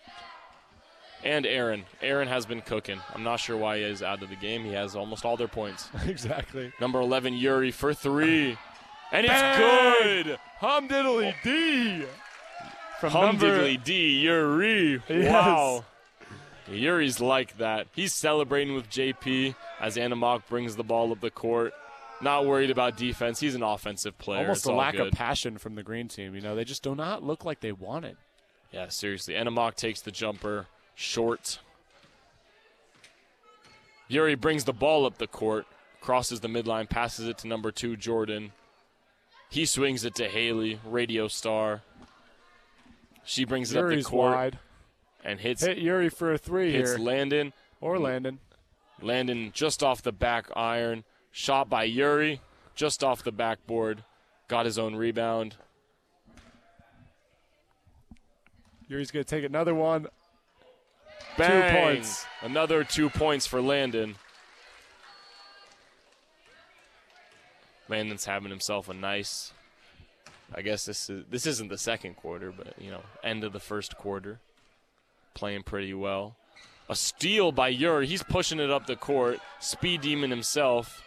And 1.22 1.44
Aaron. 1.44 1.84
Aaron 2.00 2.28
has 2.28 2.46
been 2.46 2.62
cooking. 2.62 3.00
I'm 3.14 3.22
not 3.22 3.40
sure 3.40 3.56
why 3.56 3.78
he 3.78 3.82
is 3.82 4.02
out 4.02 4.22
of 4.22 4.30
the 4.30 4.36
game. 4.36 4.64
He 4.64 4.72
has 4.72 4.96
almost 4.96 5.24
all 5.24 5.36
their 5.36 5.48
points. 5.48 5.88
exactly. 6.06 6.72
Number 6.80 7.00
11, 7.00 7.34
Yuri 7.34 7.72
for 7.72 7.92
three. 7.92 8.56
And 9.12 9.26
it's 9.26 9.34
Bang! 9.34 9.58
good! 10.24 10.38
Hum 10.60 10.88
diddly 10.88 11.34
D. 11.42 12.04
From 13.00 13.10
Hum 13.12 13.24
number, 13.38 13.76
D, 13.76 14.20
Yuri. 14.20 15.02
Yes. 15.08 15.32
Wow. 15.32 15.84
Yuri's 16.70 17.18
like 17.20 17.58
that. 17.58 17.86
He's 17.94 18.12
celebrating 18.12 18.74
with 18.74 18.88
JP 18.90 19.54
as 19.80 19.96
Anna 19.96 20.14
Mock 20.16 20.48
brings 20.48 20.76
the 20.76 20.84
ball 20.84 21.10
up 21.10 21.20
the 21.20 21.30
court. 21.30 21.72
Not 22.20 22.44
worried 22.46 22.70
about 22.70 22.96
defense. 22.98 23.40
He's 23.40 23.54
an 23.54 23.62
offensive 23.62 24.18
player. 24.18 24.40
Almost 24.42 24.58
It's 24.58 24.66
a 24.66 24.72
lack 24.72 24.96
good. 24.96 25.06
of 25.08 25.12
passion 25.14 25.56
from 25.56 25.74
the 25.74 25.82
green 25.82 26.06
team. 26.08 26.34
You 26.34 26.42
know, 26.42 26.54
they 26.54 26.64
just 26.64 26.82
do 26.82 26.94
not 26.94 27.22
look 27.24 27.44
like 27.44 27.60
they 27.60 27.72
want 27.72 28.04
it. 28.04 28.16
Yeah, 28.70 28.88
seriously. 28.88 29.34
Anna 29.34 29.50
Mock 29.50 29.74
takes 29.76 30.02
the 30.02 30.10
jumper 30.12 30.66
short. 30.94 31.58
Yuri 34.08 34.34
brings 34.34 34.64
the 34.64 34.72
ball 34.72 35.06
up 35.06 35.18
the 35.18 35.26
court, 35.26 35.66
crosses 36.00 36.40
the 36.40 36.48
midline, 36.48 36.88
passes 36.88 37.26
it 37.26 37.38
to 37.38 37.48
number 37.48 37.70
two, 37.70 37.96
Jordan. 37.96 38.52
He 39.48 39.64
swings 39.66 40.04
it 40.04 40.14
to 40.16 40.28
Haley, 40.28 40.78
radio 40.84 41.26
star. 41.28 41.82
She 43.24 43.44
brings 43.44 43.72
it 43.72 43.78
Yuri's 43.78 44.06
up 44.06 44.10
the 44.10 44.16
court 44.16 44.34
wide. 44.34 44.58
and 45.24 45.40
hits 45.40 45.64
Hit 45.64 45.78
Yuri 45.78 46.08
for 46.08 46.32
a 46.32 46.38
three 46.38 46.72
hits 46.72 46.90
here. 46.90 46.98
Landon. 46.98 47.52
or 47.80 47.98
Landon. 47.98 48.38
Landon 49.00 49.50
just 49.54 49.82
off 49.82 50.02
the 50.02 50.12
back 50.12 50.46
iron. 50.54 51.04
Shot 51.32 51.68
by 51.68 51.84
Yuri, 51.84 52.40
just 52.74 53.04
off 53.04 53.22
the 53.22 53.32
backboard. 53.32 54.02
Got 54.48 54.66
his 54.66 54.78
own 54.78 54.96
rebound. 54.96 55.56
Yuri's 58.88 59.12
going 59.12 59.24
to 59.24 59.28
take 59.28 59.44
another 59.44 59.74
one. 59.74 60.08
Bang! 61.38 61.94
points. 61.94 62.26
Another 62.42 62.82
two 62.82 63.08
points 63.08 63.46
for 63.46 63.62
Landon. 63.62 64.16
Landon's 67.88 68.24
having 68.24 68.50
himself 68.50 68.88
a 68.88 68.94
nice. 68.94 69.52
I 70.54 70.62
guess 70.62 70.84
this 70.84 71.08
is 71.08 71.24
this 71.30 71.46
isn't 71.46 71.68
the 71.68 71.78
second 71.78 72.16
quarter, 72.16 72.52
but 72.52 72.74
you 72.78 72.90
know, 72.90 73.02
end 73.22 73.44
of 73.44 73.52
the 73.52 73.60
first 73.60 73.96
quarter. 73.96 74.40
Playing 75.34 75.62
pretty 75.62 75.94
well. 75.94 76.34
A 76.88 76.96
steal 76.96 77.52
by 77.52 77.68
Yuri. 77.68 78.06
He's 78.06 78.22
pushing 78.22 78.58
it 78.58 78.68
up 78.70 78.86
the 78.86 78.96
court. 78.96 79.38
Speed 79.60 80.00
demon 80.00 80.30
himself. 80.30 81.04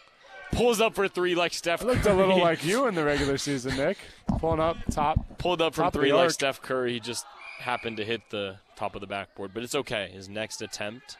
Pulls 0.50 0.80
up 0.80 0.94
for 0.94 1.08
three 1.08 1.34
like 1.34 1.52
Steph. 1.52 1.82
It 1.82 1.86
looked 1.86 2.06
a 2.06 2.14
little 2.14 2.40
like 2.40 2.64
you 2.64 2.86
in 2.86 2.94
the 2.94 3.04
regular 3.04 3.36
season, 3.36 3.76
Nick. 3.76 3.98
Pulling 4.38 4.60
up 4.60 4.78
top. 4.90 5.38
pulled 5.38 5.60
up 5.60 5.74
from 5.74 5.84
Top 5.84 5.94
of 5.94 6.00
the 6.00 6.06
three 6.06 6.12
like. 6.14 6.30
Steph 6.30 6.62
Curry. 6.62 6.94
He 6.94 7.00
just 7.00 7.26
happened 7.58 7.98
to 7.98 8.04
hit 8.04 8.22
the 8.30 8.56
top 8.76 8.94
of 8.94 9.00
the 9.00 9.06
backboard, 9.06 9.52
but 9.52 9.62
it's 9.62 9.74
okay. 9.74 10.10
His 10.12 10.28
next 10.28 10.62
attempt. 10.62 11.18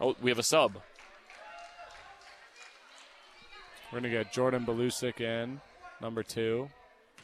Oh, 0.00 0.16
we 0.22 0.30
have 0.30 0.38
a 0.38 0.42
sub. 0.42 0.78
We're 3.92 4.00
going 4.00 4.10
to 4.10 4.18
get 4.18 4.32
Jordan 4.32 4.64
Belusic 4.64 5.20
in, 5.20 5.60
number 6.00 6.22
two. 6.22 6.70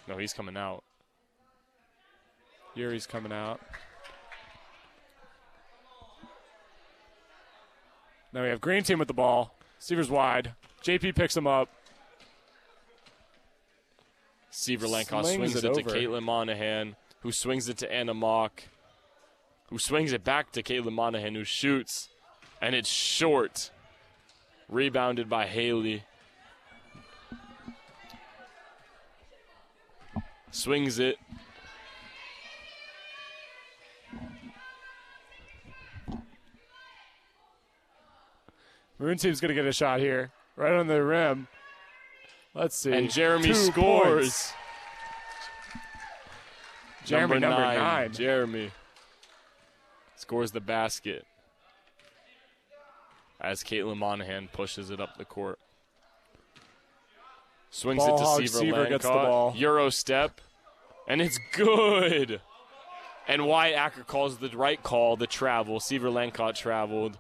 No, 0.09 0.17
he's 0.17 0.33
coming 0.33 0.57
out. 0.57 0.83
Yuri's 2.75 3.07
coming 3.07 3.33
out. 3.33 3.61
Now 8.33 8.43
we 8.43 8.49
have 8.49 8.61
green 8.61 8.83
team 8.83 8.99
with 8.99 9.09
the 9.09 9.15
ball. 9.15 9.55
Seaver's 9.79 10.11
wide. 10.11 10.55
JP 10.83 11.15
picks 11.15 11.37
him 11.37 11.47
up. 11.47 11.69
Seaver 14.51 14.87
Lankoff 14.87 15.35
swings 15.35 15.57
it 15.57 15.65
it, 15.65 15.75
to. 15.75 15.83
Caitlin 15.83 16.23
Monahan, 16.23 16.97
who 17.21 17.31
swings 17.31 17.69
it 17.69 17.77
to 17.79 17.93
Anna 17.93 18.15
Mock, 18.15 18.65
who 19.71 19.79
swings 19.79 20.13
it 20.13 20.25
back 20.25 20.53
to 20.53 20.63
Caitlin 20.63 20.93
Monahan, 20.93 21.35
who 21.35 21.45
shoots, 21.45 22.09
and 22.61 22.75
it's 22.75 22.89
short. 22.89 23.71
Rebounded 24.69 25.29
by 25.29 25.47
Haley. 25.47 26.05
Swings 30.51 30.99
it. 30.99 31.19
Maroon 38.99 39.17
team's 39.17 39.41
going 39.41 39.51
to 39.51 39.55
get 39.55 39.67
a 39.67 39.73
shot 39.73 40.01
here. 40.01 40.31
Right 40.57 40.73
on 40.73 40.89
the 40.89 41.03
rim. 41.03 41.47
Let's 42.55 42.77
see. 42.77 42.93
And 42.93 43.11
Jeremy 43.11 43.49
Two 43.49 43.55
scores. 43.55 44.15
points. 44.21 44.53
Jeremy, 47.05 47.39
number 47.39 47.61
nine. 47.61 48.13
Jeremy 48.13 48.71
scores 50.17 50.51
the 50.51 50.61
basket 50.61 51.25
as 53.41 53.63
Caitlin 53.63 53.97
Monahan 53.97 54.49
pushes 54.53 54.91
it 54.91 55.01
up 55.01 55.17
the 55.17 55.25
court. 55.25 55.59
Swings 57.71 57.99
Ball 58.05 58.15
it 58.15 58.19
to 58.19 58.25
hog, 58.25 58.39
Seaver, 58.41 58.59
Seaver 58.59 58.87
gets 58.87 59.05
the 59.05 59.11
ball. 59.11 59.53
Euro 59.57 59.91
step, 59.91 60.41
and 61.07 61.21
it's 61.21 61.39
good. 61.53 62.41
And 63.27 63.47
Wyatt 63.47 63.77
Acker 63.77 64.05
calls 64.05 64.39
the 64.39 64.49
right 64.49 64.83
call, 64.83 65.17
the 65.17 65.27
travel. 65.27 65.81
Seaver 65.81 66.09
Lancott 66.09 66.55
traveled. 66.55 67.19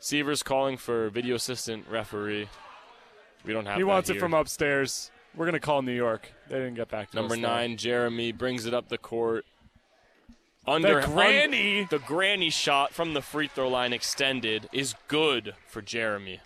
Seaver's 0.00 0.42
calling 0.42 0.76
for 0.76 1.08
video 1.08 1.36
assistant 1.36 1.86
referee. 1.88 2.48
We 3.44 3.52
don't 3.54 3.64
have 3.66 3.76
He 3.78 3.84
wants 3.84 4.10
it 4.10 4.18
from 4.20 4.34
upstairs. 4.34 5.10
We're 5.34 5.46
going 5.46 5.54
to 5.54 5.60
call 5.60 5.80
New 5.80 5.94
York. 5.94 6.30
They 6.48 6.56
didn't 6.56 6.74
get 6.74 6.88
back 6.90 7.10
to 7.10 7.16
Number 7.16 7.34
us, 7.34 7.40
though. 7.40 7.46
nine, 7.48 7.76
Jeremy 7.78 8.32
brings 8.32 8.66
it 8.66 8.74
up 8.74 8.88
the 8.90 8.98
court. 8.98 9.46
Under 10.66 11.00
The 11.00 11.06
granny. 11.06 11.80
un- 11.80 11.88
the 11.90 11.98
granny 11.98 12.50
shot 12.50 12.92
from 12.92 13.14
the 13.14 13.22
free 13.22 13.48
throw 13.48 13.68
line 13.68 13.92
extended 13.92 14.68
is 14.72 14.94
good 15.08 15.54
for 15.66 15.80
Jeremy. 15.82 16.40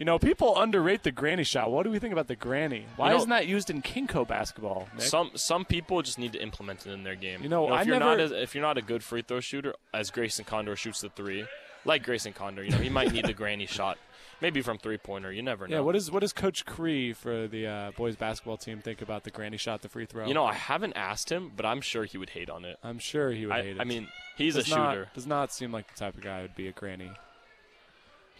You 0.00 0.06
know, 0.06 0.18
people 0.18 0.58
underrate 0.58 1.02
the 1.02 1.10
granny 1.12 1.44
shot. 1.44 1.70
What 1.70 1.82
do 1.82 1.90
we 1.90 1.98
think 1.98 2.14
about 2.14 2.26
the 2.26 2.34
granny? 2.34 2.86
Why 2.96 3.08
You 3.08 3.10
know- 3.10 3.16
isn't 3.18 3.28
that 3.28 3.46
used 3.46 3.68
in 3.68 3.82
Kinko 3.82 4.26
basketball? 4.26 4.88
Nick? 4.96 5.02
Some 5.02 5.32
some 5.34 5.66
people 5.66 6.00
just 6.00 6.18
need 6.18 6.32
to 6.32 6.42
implement 6.42 6.86
it 6.86 6.92
in 6.92 7.02
their 7.02 7.14
game. 7.14 7.42
You 7.42 7.50
know, 7.50 7.66
if 7.66 7.72
I 7.72 7.82
you're 7.82 7.98
not 8.00 8.16
never- 8.16 8.34
a, 8.34 8.42
if 8.42 8.54
you're 8.54 8.62
not 8.64 8.78
a 8.78 8.82
good 8.82 9.04
free 9.04 9.20
throw 9.20 9.40
shooter, 9.40 9.74
as 9.92 10.10
Grayson 10.10 10.46
Condor 10.46 10.74
shoots 10.74 11.02
the 11.02 11.10
three, 11.10 11.44
like 11.84 12.02
Grayson 12.02 12.32
Condor, 12.32 12.64
you 12.64 12.70
know, 12.70 12.78
he 12.78 12.88
might 12.88 13.12
need 13.12 13.26
the 13.26 13.34
granny 13.34 13.66
shot, 13.66 13.98
maybe 14.40 14.62
from 14.62 14.78
three 14.78 14.96
pointer. 14.96 15.30
You 15.30 15.42
never 15.42 15.68
know. 15.68 15.76
yeah, 15.76 15.80
what 15.80 15.94
is 15.94 16.10
what 16.10 16.20
does 16.20 16.32
Coach 16.32 16.64
Cree 16.64 17.12
for 17.12 17.46
the 17.46 17.66
uh, 17.66 17.90
boys 17.90 18.16
basketball 18.16 18.56
team 18.56 18.80
think 18.80 19.02
about 19.02 19.24
the 19.24 19.30
granny 19.30 19.58
shot, 19.58 19.82
the 19.82 19.90
free 19.90 20.06
throw? 20.06 20.26
you 20.26 20.32
know, 20.32 20.46
I 20.46 20.54
haven't 20.54 20.94
asked 20.94 21.30
him, 21.30 21.52
but 21.54 21.66
I'm 21.66 21.82
sure 21.82 22.04
he 22.04 22.16
would 22.16 22.30
hate 22.30 22.48
on 22.48 22.64
it. 22.64 22.78
I'm 22.82 23.00
sure 23.00 23.32
he 23.32 23.44
would 23.44 23.54
I, 23.54 23.62
hate 23.64 23.76
it. 23.76 23.80
I 23.82 23.84
mean, 23.84 24.08
he's 24.38 24.54
does 24.54 24.66
a 24.66 24.70
not, 24.74 24.92
shooter. 24.94 25.10
Does 25.14 25.26
not 25.26 25.52
seem 25.52 25.72
like 25.72 25.92
the 25.92 25.98
type 25.98 26.16
of 26.16 26.22
guy 26.22 26.36
who 26.38 26.42
would 26.44 26.56
be 26.56 26.68
a 26.68 26.72
granny. 26.72 27.10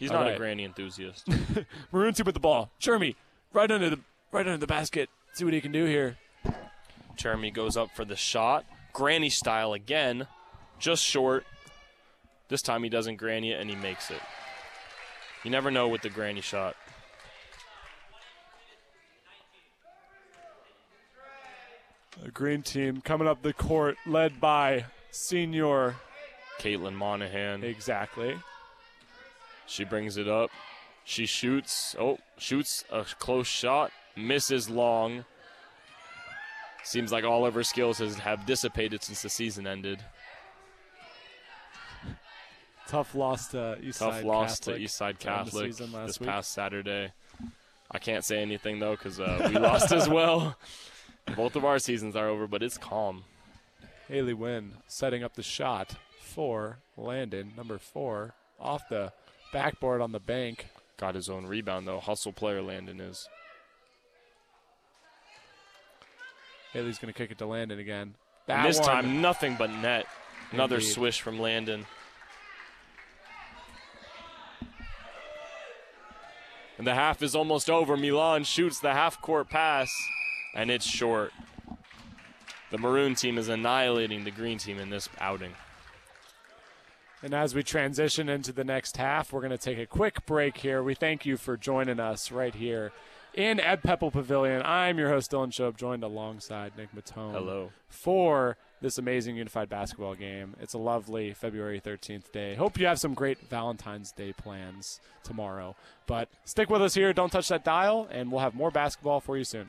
He's 0.01 0.11
All 0.11 0.17
not 0.17 0.23
right. 0.29 0.35
a 0.35 0.39
granny 0.39 0.65
enthusiast. 0.65 1.29
Maroon 1.93 2.15
team 2.15 2.25
with 2.25 2.35
the 2.35 2.41
ball. 2.41 2.71
Jeremy, 2.79 3.17
right 3.53 3.71
under 3.71 3.91
the 3.91 4.01
right 4.33 4.47
under 4.47 4.57
the 4.57 4.67
basket. 4.67 5.11
See 5.35 5.45
what 5.45 5.53
he 5.53 5.61
can 5.61 5.73
do 5.73 5.85
here. 5.85 6.17
Jeremy 7.17 7.51
goes 7.51 7.77
up 7.77 7.91
for 7.95 8.07
the 8.07 8.17
shot. 8.17 8.65
Granny 8.95 9.29
style 9.29 9.75
again. 9.75 10.27
Just 10.79 11.05
short. 11.05 11.45
This 12.49 12.63
time 12.63 12.83
he 12.83 12.89
doesn't 12.89 13.17
granny 13.17 13.53
it 13.53 13.61
and 13.61 13.69
he 13.69 13.77
makes 13.77 14.11
it. 14.11 14.23
You 15.45 15.51
never 15.51 15.71
know 15.71 15.87
with 15.87 16.01
the 16.01 16.09
granny 16.09 16.41
shot. 16.41 16.77
The 22.23 22.31
green 22.31 22.63
team 22.63 23.03
coming 23.03 23.29
up 23.29 23.43
the 23.43 23.53
court, 23.53 23.99
led 24.07 24.41
by 24.41 24.87
Senior. 25.11 25.97
Caitlin 26.59 26.95
Monahan. 26.95 27.65
Exactly. 27.65 28.37
She 29.71 29.85
brings 29.85 30.17
it 30.17 30.29
up. 30.29 30.51
She 31.05 31.27
shoots. 31.27 31.95
Oh, 31.99 32.19
shoots 32.39 32.85
a 32.91 33.05
close 33.05 33.47
shot. 33.47 33.93
Misses 34.17 34.69
long. 34.69 35.25
Seems 36.83 37.13
like 37.13 37.25
all 37.25 37.47
of 37.47 37.55
her 37.55 37.63
skills 37.63 37.99
has, 37.99 38.19
have 38.19 38.47
dissipated 38.47 39.03
since 39.05 39.23
the 39.23 39.29
season 39.29 39.67
ended. 39.67 40.01
Tough 42.89 43.15
loss 43.15 43.49
to 43.49 43.79
East 43.81 44.01
Tough 44.01 44.25
loss 44.25 44.59
Catholic 44.59 44.77
to 44.79 44.83
Eastside 44.83 45.19
Catholic 45.21 45.77
this 45.77 46.19
week. 46.19 46.29
past 46.29 46.53
Saturday. 46.53 47.13
I 47.93 47.99
can't 47.99 48.25
say 48.25 48.43
anything 48.43 48.81
though 48.81 48.97
because 48.97 49.21
uh, 49.21 49.49
we 49.49 49.59
lost 49.59 49.93
as 49.93 50.09
well. 50.09 50.57
Both 51.37 51.55
of 51.55 51.65
our 51.65 51.79
seasons 51.79 52.17
are 52.17 52.27
over, 52.27 52.49
but 52.49 52.63
it's 52.65 52.77
calm. 52.77 53.25
Haley 54.09 54.35
Wynn 54.35 54.73
setting 54.89 55.23
up 55.23 55.35
the 55.35 55.43
shot 55.45 55.95
for 56.19 56.79
Landon, 56.97 57.53
number 57.57 57.79
four, 57.79 58.35
off 58.59 58.89
the 58.89 59.13
backboard 59.53 60.01
on 60.01 60.13
the 60.13 60.21
bank. 60.21 60.67
Got 60.97 61.15
his 61.15 61.29
own 61.29 61.47
rebound 61.47 61.87
though. 61.89 62.01
Hustle 62.01 62.33
player 62.33 62.63
Landon 62.63 63.01
is. 63.01 63.29
Haley's 66.73 66.99
going 66.99 67.13
to 67.13 67.19
kick 67.19 67.31
it 67.31 67.39
to 67.39 67.47
Landon 67.47 67.79
again. 67.79 68.15
That 68.47 68.67
this 68.67 68.79
one- 68.79 68.87
time, 68.89 69.21
nothing 69.21 69.57
but 69.59 69.71
net. 69.71 70.07
Another 70.53 70.77
Indeed. 70.77 70.89
swish 70.91 71.21
from 71.21 71.39
Landon. 71.39 71.87
And 76.79 76.87
the 76.87 76.95
half 76.95 77.23
is 77.23 77.35
almost 77.37 77.69
over. 77.69 77.97
Milan 77.97 78.45
shoots 78.45 78.81
the 78.81 78.93
half 78.95 79.21
court 79.21 79.51
pass, 79.51 79.91
and 80.55 80.71
it's 80.71 80.87
short. 80.87 81.33
The 82.71 82.79
maroon 82.79 83.15
team 83.15 83.37
is 83.37 83.49
annihilating 83.49 84.25
the 84.25 84.31
green 84.31 84.59
team 84.59 84.79
in 84.79 84.91
this 84.91 85.09
outing. 85.21 85.53
And 87.23 87.35
as 87.35 87.55
we 87.55 87.63
transition 87.63 88.31
into 88.31 88.53
the 88.53 88.65
next 88.65 88.97
half, 88.97 89.33
we're 89.33 89.41
going 89.41 89.51
to 89.51 89.59
take 89.59 89.79
a 89.79 89.87
quick 89.87 90.25
break 90.25 90.57
here. 90.57 90.83
We 90.83 90.95
thank 90.95 91.27
you 91.27 91.37
for 91.37 91.57
joining 91.57 92.01
us 92.01 92.33
right 92.33 92.55
here 92.55 92.93
in 93.35 93.61
Ed 93.61 93.83
Peppel 93.83 94.11
Pavilion. 94.11 94.63
I'm 94.65 94.99
your 94.99 95.11
host, 95.11 95.31
Dylan 95.31 95.53
Shobe, 95.53 95.77
joined 95.77 96.03
alongside 96.03 96.73
Nick 96.79 96.95
Mautone. 96.95 97.33
Hello. 97.33 97.73
For 97.91 98.57
this 98.81 98.97
amazing 98.97 99.37
unified 99.37 99.69
basketball 99.69 100.15
game. 100.15 100.57
It's 100.61 100.73
a 100.73 100.79
lovely 100.79 101.35
February 101.35 101.79
13th 101.79 102.33
day. 102.33 102.55
Hope 102.55 102.79
you 102.79 102.87
have 102.87 102.99
some 102.99 103.13
great 103.13 103.39
Valentine's 103.51 104.13
Day 104.13 104.33
plans 104.33 105.01
tomorrow. 105.23 105.77
But 106.07 106.31
stick 106.47 106.71
with 106.71 106.81
us 106.81 106.95
here. 106.95 107.13
Don't 107.13 107.31
touch 107.31 107.49
that 107.49 107.65
dial, 107.65 108.09
and 108.11 108.33
we'll 108.33 108.41
have 108.41 108.55
more 108.55 108.71
basketball 108.71 109.21
for 109.21 109.37
you 109.37 109.45
soon. 109.45 109.69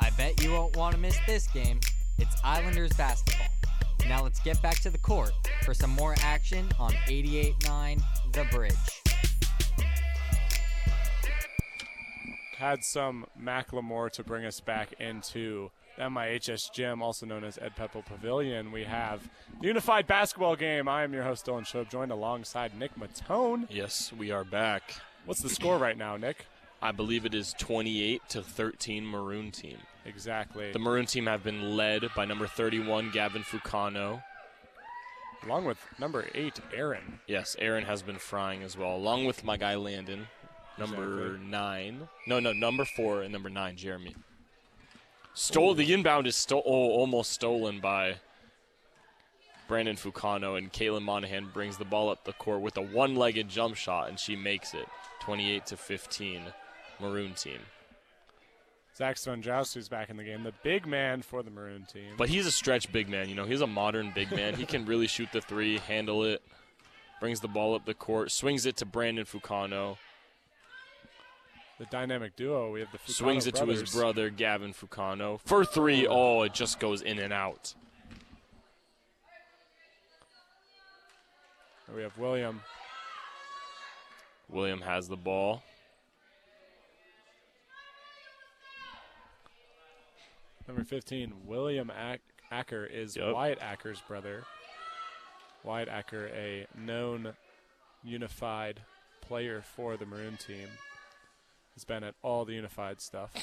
I 0.00 0.10
bet 0.16 0.42
you 0.42 0.52
won't 0.52 0.74
want 0.76 0.94
to 0.94 1.00
miss 1.00 1.18
this 1.26 1.46
game. 1.48 1.80
It's 2.18 2.34
Islanders 2.42 2.94
basketball. 2.94 3.51
Now 4.08 4.22
let's 4.22 4.40
get 4.40 4.60
back 4.62 4.80
to 4.80 4.90
the 4.90 4.98
court 4.98 5.32
for 5.64 5.74
some 5.74 5.90
more 5.90 6.14
action 6.22 6.68
on 6.78 6.92
88.9 7.08 8.02
The 8.32 8.44
Bridge. 8.50 8.74
had 12.62 12.84
some 12.84 13.26
Macklemore 13.42 14.08
to 14.08 14.22
bring 14.22 14.44
us 14.44 14.60
back 14.60 14.92
into 15.00 15.68
the 15.96 16.04
MIHS 16.04 16.72
gym, 16.72 17.02
also 17.02 17.26
known 17.26 17.42
as 17.42 17.58
Ed 17.58 17.72
Peppel 17.76 18.06
Pavilion. 18.06 18.70
We 18.70 18.84
have 18.84 19.28
the 19.60 19.66
unified 19.66 20.06
basketball 20.06 20.54
game. 20.54 20.86
I 20.86 21.02
am 21.02 21.12
your 21.12 21.24
host, 21.24 21.44
Dylan 21.44 21.66
Shobe, 21.66 21.90
joined 21.90 22.12
alongside 22.12 22.78
Nick 22.78 22.92
Mautone. 22.96 23.66
Yes, 23.68 24.12
we 24.16 24.30
are 24.30 24.44
back. 24.44 24.94
What's 25.24 25.42
the 25.42 25.48
score 25.48 25.76
right 25.76 25.98
now, 25.98 26.16
Nick? 26.16 26.46
I 26.80 26.92
believe 26.92 27.26
it 27.26 27.34
is 27.34 27.52
28 27.58 28.22
to 28.28 28.42
13 28.42 29.04
Maroon 29.04 29.50
team. 29.50 29.78
Exactly. 30.04 30.72
The 30.72 30.78
Maroon 30.78 31.06
team 31.06 31.26
have 31.26 31.44
been 31.44 31.76
led 31.76 32.08
by 32.16 32.24
number 32.24 32.46
31 32.46 33.10
Gavin 33.10 33.42
Fucano. 33.42 34.22
Along 35.44 35.64
with 35.64 35.78
number 35.98 36.26
eight, 36.34 36.60
Aaron. 36.72 37.20
Yes, 37.26 37.56
Aaron 37.58 37.84
has 37.84 38.02
been 38.02 38.18
frying 38.18 38.62
as 38.62 38.76
well, 38.76 38.94
along 38.94 39.24
with 39.24 39.42
my 39.42 39.56
guy 39.56 39.74
Landon, 39.74 40.28
number 40.78 41.26
Exactly. 41.26 41.46
nine. 41.48 42.08
No, 42.28 42.38
no, 42.38 42.52
number 42.52 42.84
four 42.84 43.22
and 43.22 43.32
number 43.32 43.50
nine, 43.50 43.76
Jeremy. 43.76 44.14
Stole 45.34 45.74
the 45.74 45.92
inbound 45.92 46.26
is 46.26 46.36
sto- 46.36 46.62
oh, 46.64 46.90
almost 46.90 47.32
stolen 47.32 47.80
by 47.80 48.16
Brandon 49.66 49.96
Fucano, 49.96 50.56
and 50.58 50.72
Caitlin 50.72 51.02
Monahan 51.02 51.48
brings 51.52 51.78
the 51.78 51.84
ball 51.84 52.10
up 52.10 52.24
the 52.24 52.34
court 52.34 52.60
with 52.60 52.76
a 52.76 52.82
one-legged 52.82 53.48
jump 53.48 53.74
shot, 53.74 54.08
and 54.08 54.20
she 54.20 54.36
makes 54.36 54.74
it, 54.74 54.86
28 55.20 55.66
to 55.66 55.76
15, 55.76 56.42
Maroon 57.00 57.32
team. 57.34 57.60
Zach 58.96 59.16
Swindrowski's 59.16 59.88
back 59.88 60.10
in 60.10 60.16
the 60.16 60.24
game, 60.24 60.42
the 60.42 60.52
big 60.62 60.86
man 60.86 61.22
for 61.22 61.42
the 61.42 61.50
Maroon 61.50 61.86
team. 61.90 62.14
But 62.18 62.28
he's 62.28 62.46
a 62.46 62.52
stretch 62.52 62.92
big 62.92 63.08
man. 63.08 63.28
You 63.28 63.34
know, 63.34 63.46
he's 63.46 63.62
a 63.62 63.66
modern 63.66 64.12
big 64.14 64.30
man. 64.30 64.54
he 64.54 64.66
can 64.66 64.84
really 64.84 65.06
shoot 65.06 65.28
the 65.32 65.40
three, 65.40 65.78
handle 65.78 66.24
it, 66.24 66.42
brings 67.20 67.40
the 67.40 67.48
ball 67.48 67.74
up 67.74 67.86
the 67.86 67.94
court, 67.94 68.30
swings 68.30 68.66
it 68.66 68.76
to 68.78 68.84
Brandon 68.84 69.24
Fucano, 69.24 69.96
the 71.82 71.86
dynamic 71.86 72.36
duo, 72.36 72.70
we 72.70 72.78
have 72.78 72.92
the 72.92 72.98
Fucano 72.98 73.12
swings 73.12 73.46
it 73.48 73.56
to 73.56 73.66
his 73.66 73.92
brother 73.92 74.30
Gavin 74.30 74.72
Fucano 74.72 75.40
for 75.44 75.64
three. 75.64 76.06
Oh, 76.06 76.42
it 76.42 76.54
just 76.54 76.78
goes 76.78 77.02
in 77.02 77.18
and 77.18 77.32
out. 77.32 77.74
We 81.92 82.02
have 82.02 82.16
William. 82.16 82.60
William 84.48 84.80
has 84.80 85.08
the 85.08 85.16
ball. 85.16 85.64
Number 90.72 90.84
15, 90.86 91.34
William 91.44 91.90
Ack- 91.90 92.22
Acker 92.50 92.86
is 92.86 93.14
Yup. 93.14 93.34
Wyatt 93.34 93.58
Acker's 93.60 94.00
brother. 94.08 94.44
Wyatt 95.64 95.90
Acker, 95.90 96.28
a 96.28 96.66
known 96.74 97.34
unified 98.02 98.80
player 99.20 99.60
for 99.60 99.98
the 99.98 100.06
Maroon 100.06 100.38
team, 100.38 100.68
has 101.74 101.84
been 101.84 102.02
at 102.02 102.14
all 102.22 102.46
the 102.46 102.54
unified 102.54 103.02
stuff. 103.02 103.34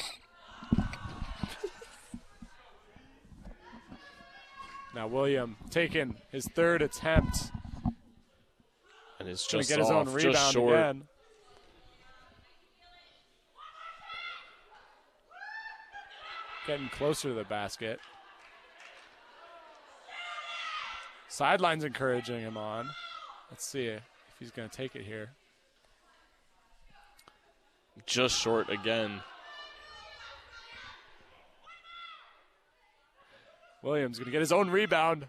now, 4.95 5.05
William 5.05 5.55
taking 5.69 6.15
his 6.31 6.47
third 6.55 6.81
attempt. 6.81 7.51
And 9.19 9.29
it's 9.29 9.45
just 9.45 9.69
to 9.69 9.75
get 9.75 9.79
his 9.79 9.91
off, 9.91 10.07
own 10.07 10.13
just 10.15 10.25
rebound 10.25 10.53
short. 10.53 10.73
again. 10.73 11.03
Getting 16.69 16.89
closer 16.89 17.29
to 17.29 17.33
the 17.33 17.45
basket. 17.45 17.99
Sideline's 21.27 21.83
encouraging 21.83 22.41
him 22.41 22.57
on. 22.57 22.87
Let's 23.49 23.65
see 23.65 23.85
if 23.85 24.03
he's 24.37 24.51
going 24.51 24.69
to 24.69 24.77
take 24.77 24.95
it 24.95 25.01
here. 25.01 25.31
Just 28.05 28.39
short 28.39 28.69
again. 28.69 29.21
Williams 33.81 34.19
going 34.19 34.25
to 34.25 34.31
get 34.31 34.41
his 34.41 34.51
own 34.51 34.69
rebound. 34.69 35.25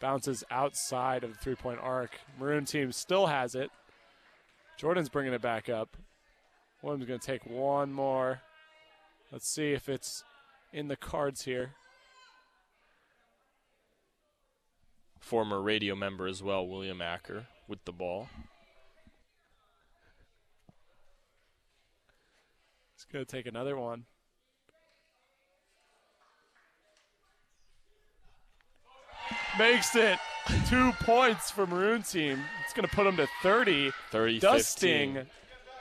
Bounces 0.00 0.42
outside 0.50 1.24
of 1.24 1.34
the 1.34 1.38
three 1.40 1.56
point 1.56 1.80
arc. 1.82 2.12
Maroon 2.40 2.64
team 2.64 2.90
still 2.90 3.26
has 3.26 3.54
it. 3.54 3.70
Jordan's 4.78 5.10
bringing 5.10 5.34
it 5.34 5.42
back 5.42 5.68
up. 5.68 5.94
Williams 6.82 7.06
going 7.06 7.18
to 7.18 7.26
take 7.26 7.46
one 7.46 7.92
more. 7.92 8.40
Let's 9.32 9.48
see 9.48 9.72
if 9.72 9.88
it's 9.88 10.22
in 10.72 10.88
the 10.88 10.96
cards 10.96 11.42
here. 11.42 11.72
Former 15.18 15.60
radio 15.60 15.96
member 15.96 16.26
as 16.26 16.42
well, 16.42 16.66
William 16.66 17.02
Acker, 17.02 17.46
with 17.66 17.84
the 17.84 17.92
ball. 17.92 18.28
He's 22.94 23.04
going 23.12 23.24
to 23.24 23.30
take 23.30 23.46
another 23.46 23.76
one. 23.76 24.04
Makes 29.58 29.96
it 29.96 30.18
two 30.68 30.92
points 31.00 31.50
for 31.50 31.66
Maroon 31.66 32.02
team. 32.02 32.40
It's 32.64 32.74
going 32.74 32.86
to 32.86 32.94
put 32.94 33.04
them 33.04 33.16
to 33.16 33.26
30, 33.42 33.90
30 34.10 34.38
dusting 34.38 35.14
15. 35.14 35.30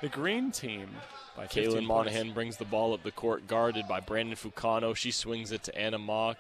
The 0.02 0.10
green 0.10 0.52
team 0.52 0.90
by 1.36 1.48
15 1.48 1.64
Kaylin 1.64 1.72
points. 1.74 1.88
Monahan 1.88 2.34
brings 2.34 2.58
the 2.58 2.66
ball 2.66 2.94
up 2.94 3.04
the 3.04 3.12
court, 3.12 3.48
guarded 3.48 3.88
by 3.88 4.00
Brandon 4.00 4.36
Fucano. 4.36 4.96
She 4.96 5.12
swings 5.12 5.52
it 5.52 5.64
to 5.64 5.78
Anna 5.78 5.98
Mock, 5.98 6.38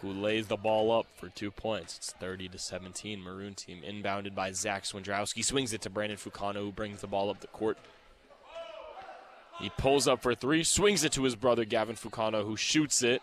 who 0.00 0.12
lays 0.12 0.46
the 0.46 0.56
ball 0.56 0.90
up 0.92 1.06
for 1.16 1.28
two 1.28 1.50
points. 1.50 1.96
It's 1.96 2.12
30 2.12 2.48
to 2.50 2.58
17. 2.58 3.22
Maroon 3.22 3.54
team 3.54 3.82
inbounded 3.86 4.34
by 4.34 4.52
Zach 4.52 4.84
Swindrowski. 4.84 5.44
Swings 5.44 5.72
it 5.72 5.80
to 5.82 5.90
Brandon 5.90 6.18
Fucano, 6.18 6.56
who 6.56 6.72
brings 6.72 7.00
the 7.00 7.06
ball 7.06 7.30
up 7.30 7.40
the 7.40 7.46
court. 7.48 7.78
He 9.60 9.70
pulls 9.70 10.06
up 10.06 10.22
for 10.22 10.34
three, 10.34 10.62
swings 10.62 11.02
it 11.02 11.12
to 11.12 11.24
his 11.24 11.34
brother 11.34 11.64
Gavin 11.64 11.96
Fucano, 11.96 12.44
who 12.44 12.56
shoots 12.56 13.02
it. 13.02 13.20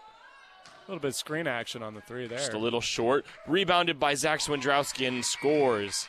A 0.88 0.92
little 0.92 1.02
bit 1.02 1.08
of 1.10 1.16
screen 1.16 1.48
action 1.48 1.82
on 1.82 1.96
the 1.96 2.02
three 2.02 2.28
there. 2.28 2.38
Just 2.38 2.54
a 2.54 2.60
little 2.60 2.82
short. 2.82 3.26
Rebounded 3.48 4.00
by 4.00 4.14
Zach 4.14 4.40
Swindrowski 4.40 5.08
and 5.08 5.26
scores. 5.26 6.08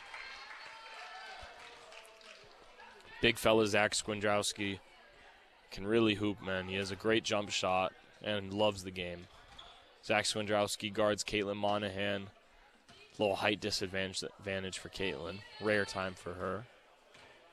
Big 3.21 3.37
fella 3.37 3.65
Zach 3.67 3.93
Swindrowski 3.93 4.79
can 5.71 5.87
really 5.87 6.15
hoop, 6.15 6.41
man. 6.41 6.67
He 6.67 6.75
has 6.75 6.91
a 6.91 6.95
great 6.95 7.23
jump 7.23 7.49
shot 7.49 7.93
and 8.23 8.53
loves 8.53 8.83
the 8.83 8.91
game. 8.91 9.27
Zach 10.05 10.25
Swindrowski 10.25 10.93
guards 10.93 11.23
Caitlin 11.23 11.57
Monahan. 11.57 12.27
Little 13.17 13.37
height 13.37 13.59
disadvantage 13.59 14.23
advantage 14.39 14.77
for 14.77 14.89
Caitlin. 14.89 15.39
Rare 15.59 15.85
time 15.85 16.13
for 16.13 16.33
her. 16.33 16.65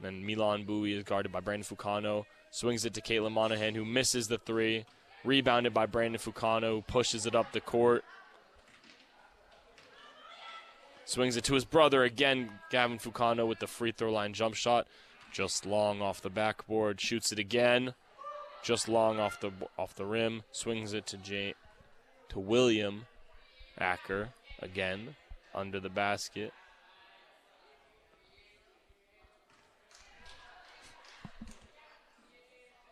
Then 0.00 0.24
Milan 0.27 0.64
Bowie 0.64 0.92
is 0.92 1.05
guarded 1.05 1.33
by 1.33 1.40
Brandon 1.40 1.64
Fucano. 1.64 2.27
Swings 2.50 2.85
it 2.85 2.92
to 2.94 3.00
Caitlin 3.00 3.33
Monahan, 3.33 3.74
who 3.74 3.85
misses 3.85 4.29
the 4.29 4.38
three. 4.38 4.85
Rebounded 5.24 5.72
by 5.72 5.87
Brandon 5.87 6.20
Fucano, 6.20 6.70
who 6.70 6.83
pushes 6.83 7.24
it 7.24 7.35
up 7.35 7.53
the 7.53 7.61
court. 7.61 8.05
Swings 11.07 11.37
it 11.37 11.44
to 11.44 11.55
his 11.55 11.64
brother 11.64 12.03
again, 12.03 12.50
Gavin 12.70 12.98
Fucano 12.98 13.46
with 13.46 13.59
the 13.59 13.66
free 13.66 13.92
throw 13.92 14.12
line 14.12 14.33
jump 14.33 14.55
shot, 14.55 14.87
just 15.34 15.66
long 15.66 16.00
off 16.00 16.22
the 16.22 16.30
backboard. 16.30 17.00
Shoots 17.00 17.32
it 17.32 17.38
again, 17.38 17.94
just 18.62 18.88
long 18.88 19.18
off 19.18 19.40
the 19.40 19.50
off 19.76 19.94
the 19.94 20.06
rim. 20.06 20.44
Swings 20.52 20.94
it 20.94 21.06
to 21.08 21.16
Jay, 21.18 21.54
to 22.28 22.38
William 22.38 23.06
Acker 23.76 24.30
again 24.62 25.16
under 25.54 25.80
the 25.80 25.90
basket. 25.90 26.52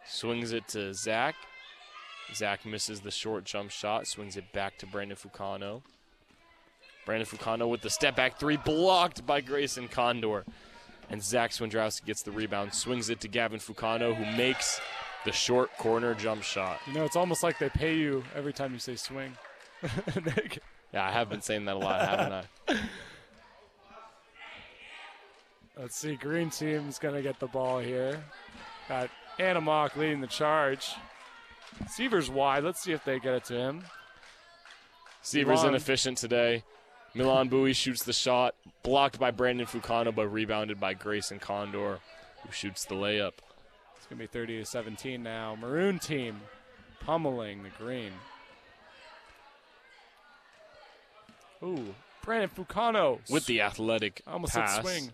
Swings 0.04 0.52
it 0.52 0.66
to 0.68 0.92
Zach. 0.92 1.36
Zach 2.34 2.66
misses 2.66 3.00
the 3.00 3.10
short 3.10 3.44
jump 3.44 3.70
shot, 3.70 4.06
swings 4.06 4.36
it 4.36 4.52
back 4.52 4.78
to 4.78 4.86
Brandon 4.86 5.16
Fucano. 5.16 5.82
Brandon 7.06 7.26
Fucano 7.26 7.68
with 7.68 7.82
the 7.82 7.90
step 7.90 8.16
back 8.16 8.38
three, 8.38 8.56
blocked 8.56 9.24
by 9.26 9.40
Grayson 9.40 9.88
Condor. 9.88 10.44
And 11.12 11.22
Zach 11.22 11.50
Swindrowski 11.50 12.06
gets 12.06 12.22
the 12.22 12.32
rebound, 12.32 12.74
swings 12.74 13.10
it 13.10 13.20
to 13.20 13.28
Gavin 13.28 13.60
Fucano, 13.60 14.14
who 14.14 14.36
makes 14.36 14.80
the 15.24 15.32
short 15.32 15.70
corner 15.76 16.14
jump 16.14 16.42
shot. 16.42 16.80
You 16.86 16.94
know, 16.94 17.04
it's 17.04 17.16
almost 17.16 17.42
like 17.42 17.58
they 17.58 17.68
pay 17.68 17.94
you 17.94 18.24
every 18.34 18.52
time 18.52 18.72
you 18.72 18.78
say 18.78 18.96
swing. 18.96 19.36
Yeah, 20.92 21.06
I 21.06 21.10
have 21.10 21.30
been 21.30 21.40
saying 21.40 21.64
that 21.64 21.76
a 21.76 21.78
lot, 21.78 22.06
haven't 22.06 22.32
I? 22.68 22.76
Let's 25.80 25.96
see. 25.96 26.16
Green 26.16 26.50
team's 26.50 26.98
going 26.98 27.14
to 27.14 27.22
get 27.22 27.40
the 27.40 27.46
ball 27.46 27.78
here. 27.78 28.22
Got 28.90 29.08
Anna 29.38 29.62
Mock 29.62 29.96
leading 29.96 30.20
the 30.20 30.26
charge. 30.26 30.90
Seaver's 31.88 32.30
wide. 32.30 32.62
Let's 32.62 32.82
see 32.82 32.92
if 32.92 33.04
they 33.06 33.18
get 33.18 33.32
it 33.32 33.44
to 33.44 33.54
him. 33.54 33.84
Seaver's 35.22 35.60
Milan. 35.60 35.70
inefficient 35.70 36.18
today. 36.18 36.62
Milan 37.14 37.48
Bowie 37.48 37.72
shoots 37.74 38.04
the 38.04 38.12
shot, 38.12 38.54
blocked 38.82 39.18
by 39.18 39.30
Brandon 39.30 39.66
Fucano, 39.66 40.14
but 40.14 40.28
rebounded 40.28 40.80
by 40.80 40.94
Grayson 40.94 41.38
Condor, 41.38 41.98
who 42.42 42.52
shoots 42.52 42.84
the 42.84 42.94
layup. 42.94 43.32
It's 43.96 44.06
going 44.08 44.16
to 44.18 44.22
be 44.22 44.26
30 44.26 44.58
to 44.60 44.64
17 44.64 45.22
now. 45.22 45.56
Maroon 45.60 45.98
team 45.98 46.40
pummeling 47.00 47.62
the 47.62 47.68
green. 47.78 48.12
Ooh, 51.62 51.94
Brandon 52.24 52.50
Fucano 52.50 53.20
With 53.30 53.46
the 53.46 53.60
athletic 53.60 54.22
almost 54.26 54.54
pass. 54.54 54.80
swing. 54.80 55.12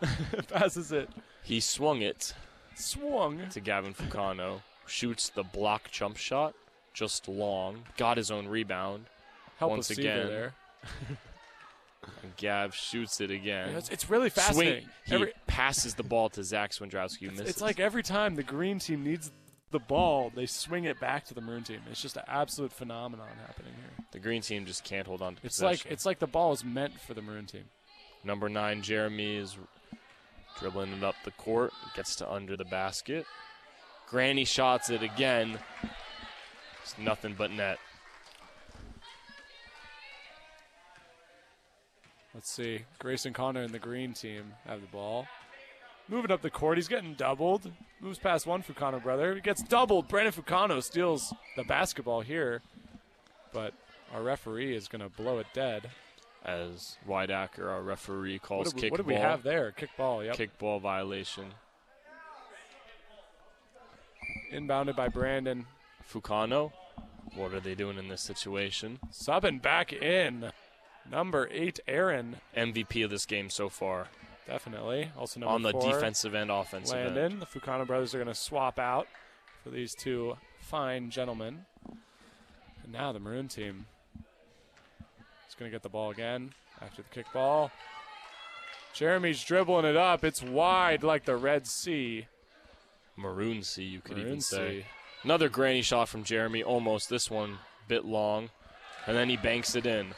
Passes 0.48 0.92
it. 0.92 1.08
He 1.42 1.60
swung 1.60 2.02
it 2.02 2.34
Swung. 2.74 3.48
to 3.50 3.60
Gavin 3.60 3.94
Fucano. 3.94 4.60
Shoots 4.86 5.30
the 5.30 5.42
block 5.42 5.90
jump 5.90 6.16
shot, 6.16 6.54
just 6.92 7.26
long. 7.26 7.84
Got 7.96 8.16
his 8.18 8.30
own 8.30 8.46
rebound. 8.46 9.06
Help 9.58 9.70
Once 9.72 9.90
us 9.90 9.98
again, 9.98 10.26
there. 10.28 10.54
And 12.22 12.36
Gav 12.36 12.74
shoots 12.74 13.20
it 13.20 13.30
again. 13.30 13.70
It's, 13.74 13.88
it's 13.88 14.08
really 14.08 14.30
fascinating. 14.30 14.82
Swing. 14.82 14.90
He 15.06 15.14
Every- 15.14 15.32
passes 15.46 15.94
the 15.94 16.02
ball 16.04 16.28
to 16.30 16.44
Zach 16.44 16.70
Swindrowski. 16.70 17.30
misses. 17.30 17.48
it's 17.48 17.60
like 17.60 17.80
every 17.80 18.02
time 18.02 18.36
the 18.36 18.42
green 18.44 18.78
team 18.78 19.02
needs 19.02 19.30
the 19.72 19.80
ball, 19.80 20.30
they 20.34 20.46
swing 20.46 20.84
it 20.84 21.00
back 21.00 21.24
to 21.26 21.34
the 21.34 21.40
maroon 21.40 21.64
team. 21.64 21.80
It's 21.90 22.00
just 22.00 22.16
an 22.16 22.22
absolute 22.28 22.72
phenomenon 22.72 23.26
happening 23.46 23.72
here. 23.74 24.04
the 24.12 24.20
green 24.20 24.40
team 24.40 24.64
just 24.66 24.84
can't 24.84 25.06
hold 25.06 25.20
on 25.20 25.34
to 25.34 25.40
It's 25.44 25.56
possession. 25.56 25.86
like 25.88 25.92
it's 25.92 26.06
like 26.06 26.18
the 26.20 26.26
ball 26.28 26.52
is 26.52 26.64
meant 26.64 26.98
for 27.00 27.14
the 27.14 27.22
maroon 27.22 27.46
team. 27.46 27.64
Number 28.22 28.48
nine, 28.48 28.82
Jeremy 28.82 29.36
is 29.36 29.56
dribbling 30.60 30.92
it 30.92 31.02
up 31.02 31.16
the 31.24 31.32
court, 31.32 31.72
gets 31.96 32.14
to 32.16 32.30
under 32.32 32.56
the 32.56 32.64
basket. 32.64 33.26
Granny 34.08 34.44
shots 34.44 34.90
it 34.90 35.02
again. 35.02 35.58
It's 36.82 36.96
nothing 36.98 37.34
but 37.36 37.50
net. 37.50 37.78
Let's 42.36 42.50
see. 42.50 42.82
Grayson 42.98 43.32
Connor 43.32 43.62
and 43.62 43.72
the 43.72 43.78
green 43.78 44.12
team 44.12 44.52
have 44.66 44.82
the 44.82 44.86
ball. 44.88 45.26
Moving 46.06 46.30
up 46.30 46.42
the 46.42 46.50
court, 46.50 46.76
he's 46.76 46.86
getting 46.86 47.14
doubled. 47.14 47.72
Moves 47.98 48.18
past 48.18 48.46
one 48.46 48.62
Fucano 48.62 49.02
brother. 49.02 49.34
He 49.34 49.40
gets 49.40 49.62
doubled. 49.62 50.06
Brandon 50.06 50.34
Fucano 50.34 50.82
steals 50.82 51.32
the 51.56 51.64
basketball 51.64 52.20
here, 52.20 52.60
but 53.54 53.72
our 54.12 54.22
referee 54.22 54.76
is 54.76 54.86
going 54.86 55.00
to 55.00 55.08
blow 55.08 55.38
it 55.38 55.46
dead. 55.54 55.88
As 56.44 56.98
Wyatt 57.06 57.30
Acker, 57.30 57.70
our 57.70 57.80
referee, 57.80 58.38
calls 58.38 58.66
What 58.66 58.74
do, 58.74 58.76
we, 58.76 58.82
kick 58.82 58.90
what 58.90 59.00
do 59.00 59.06
we 59.06 59.14
have 59.14 59.42
there? 59.42 59.72
Kick 59.72 59.96
ball. 59.96 60.22
Yep. 60.22 60.36
Kickball 60.36 60.78
violation. 60.78 61.46
Inbounded 64.52 64.94
by 64.94 65.08
Brandon. 65.08 65.64
Fucano, 66.12 66.70
what 67.34 67.54
are 67.54 67.60
they 67.60 67.74
doing 67.74 67.96
in 67.96 68.08
this 68.08 68.20
situation? 68.20 68.98
Subbing 69.10 69.62
back 69.62 69.94
in. 69.94 70.52
Number 71.10 71.48
eight, 71.52 71.80
Aaron. 71.86 72.36
MVP 72.56 73.04
of 73.04 73.10
this 73.10 73.26
game 73.26 73.50
so 73.50 73.68
far 73.68 74.08
Definitely. 74.46 75.10
Also 75.18 75.40
number 75.40 75.52
on 75.52 75.62
the 75.62 75.72
four, 75.72 75.92
defensive 75.92 76.34
and 76.34 76.50
offensive 76.50 76.96
end. 76.96 77.16
Landon. 77.16 77.40
The 77.40 77.46
Fukano 77.46 77.86
brothers 77.86 78.14
are 78.14 78.18
going 78.18 78.28
to 78.28 78.34
swap 78.34 78.78
out 78.78 79.08
for 79.62 79.70
these 79.70 79.94
two 79.94 80.36
fine 80.60 81.10
gentlemen. 81.10 81.66
And 82.84 82.92
now 82.92 83.12
the 83.12 83.18
Maroon 83.18 83.48
team 83.48 83.86
is 85.48 85.54
going 85.58 85.70
to 85.70 85.74
get 85.74 85.82
the 85.82 85.88
ball 85.88 86.10
again 86.10 86.52
after 86.80 87.02
the 87.02 87.22
kickball. 87.22 87.70
Jeremy's 88.94 89.42
dribbling 89.42 89.84
it 89.84 89.96
up. 89.96 90.24
It's 90.24 90.42
wide 90.42 91.02
like 91.02 91.24
the 91.24 91.36
Red 91.36 91.66
Sea. 91.66 92.28
Maroon 93.16 93.62
Sea, 93.62 93.84
you 93.84 94.00
could 94.00 94.16
Maroon 94.16 94.28
even 94.28 94.40
say. 94.40 94.80
Sea. 94.80 94.86
Another 95.24 95.48
granny 95.48 95.82
shot 95.82 96.08
from 96.08 96.22
Jeremy, 96.22 96.62
almost. 96.62 97.10
This 97.10 97.30
one 97.30 97.58
bit 97.88 98.04
long, 98.04 98.50
and 99.06 99.16
then 99.16 99.28
he 99.28 99.36
banks 99.36 99.74
it 99.74 99.86
in. 99.86 100.14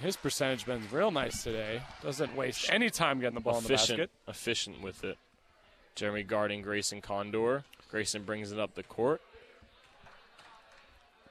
His 0.00 0.16
percentage 0.16 0.66
been 0.66 0.82
real 0.92 1.10
nice 1.10 1.42
today. 1.42 1.80
Doesn't 2.02 2.36
waste 2.36 2.68
any 2.70 2.90
time 2.90 3.18
getting 3.20 3.34
the 3.34 3.40
ball 3.40 3.58
in 3.58 3.62
the 3.62 3.68
basket. 3.70 4.10
efficient 4.28 4.82
with 4.82 5.04
it. 5.04 5.16
Jeremy 5.94 6.22
guarding 6.22 6.60
Grayson 6.60 7.00
Condor. 7.00 7.64
Grayson 7.90 8.24
brings 8.24 8.52
it 8.52 8.58
up 8.58 8.74
the 8.74 8.82
court. 8.82 9.22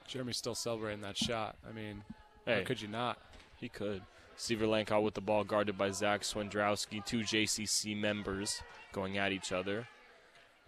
Jeremy's 0.08 0.36
still 0.36 0.54
celebrating 0.54 1.00
that 1.02 1.16
shot. 1.16 1.56
I 1.68 1.72
mean, 1.72 2.02
Hey, 2.44 2.60
how 2.60 2.64
could 2.66 2.80
you 2.80 2.88
not? 2.88 3.18
he 3.56 3.68
could. 3.68 4.02
Seaver 4.36 4.66
Lankow 4.66 5.02
with 5.02 5.14
the 5.14 5.20
ball 5.20 5.44
guarded 5.44 5.78
by 5.78 5.90
Zach 5.90 6.20
Swindrowski. 6.22 7.04
Two 7.04 7.20
JCC 7.20 7.98
members 7.98 8.62
going 8.92 9.16
at 9.16 9.32
each 9.32 9.50
other. 9.52 9.88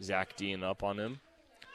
Zach 0.03 0.37
Dean 0.37 0.63
up 0.63 0.83
on 0.83 0.99
him. 0.99 1.21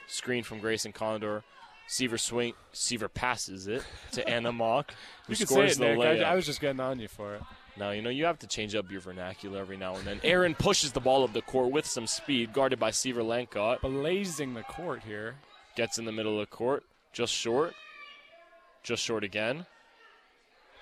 Screen 0.07 0.43
from 0.43 0.59
Grayson 0.59 0.91
Condor. 0.91 1.43
Seaver 1.88 2.17
swing. 2.17 2.54
Seaver 2.72 3.10
passes 3.10 3.67
it 3.67 3.84
to 4.13 4.28
Anna 4.30 4.52
Mock, 4.52 4.93
who 5.28 5.34
You 5.34 5.38
can 5.38 5.48
say 5.48 5.54
scores 5.54 5.72
it, 5.74 5.80
the 5.80 5.86
Nick. 5.96 5.98
layup. 6.00 6.24
I, 6.26 6.32
I 6.32 6.36
was 6.36 6.46
just 6.46 6.62
getting 6.62 6.80
on 6.80 7.00
you 7.00 7.08
for 7.08 7.36
it. 7.36 7.41
Now, 7.76 7.89
you 7.91 8.02
know, 8.04 8.10
you 8.12 8.26
have 8.26 8.38
to 8.39 8.48
change 8.48 8.76
up 8.76 8.91
your 8.91 9.02
vernacular 9.02 9.60
every 9.60 9.78
now 9.78 9.96
and 9.96 10.06
then. 10.06 10.19
Aaron 10.24 10.54
pushes 10.54 10.91
the 10.91 11.00
ball 11.00 11.24
up 11.24 11.34
the 11.34 11.41
court 11.41 11.72
with 11.72 11.88
some 11.88 12.06
speed, 12.06 12.54
guarded 12.54 12.80
by 12.80 12.91
Seaver 12.91 13.22
Lancott. 13.24 13.82
Blazing 13.82 14.54
the 14.54 14.62
court 14.62 15.02
here. 15.04 15.36
Gets 15.76 15.98
in 15.98 16.06
the 16.06 16.12
middle 16.12 16.39
of 16.39 16.48
the 16.48 16.56
court, 16.56 16.84
just 17.13 17.34
short. 17.34 17.74
Just 18.84 19.02
short 19.02 19.24
again. 19.24 19.65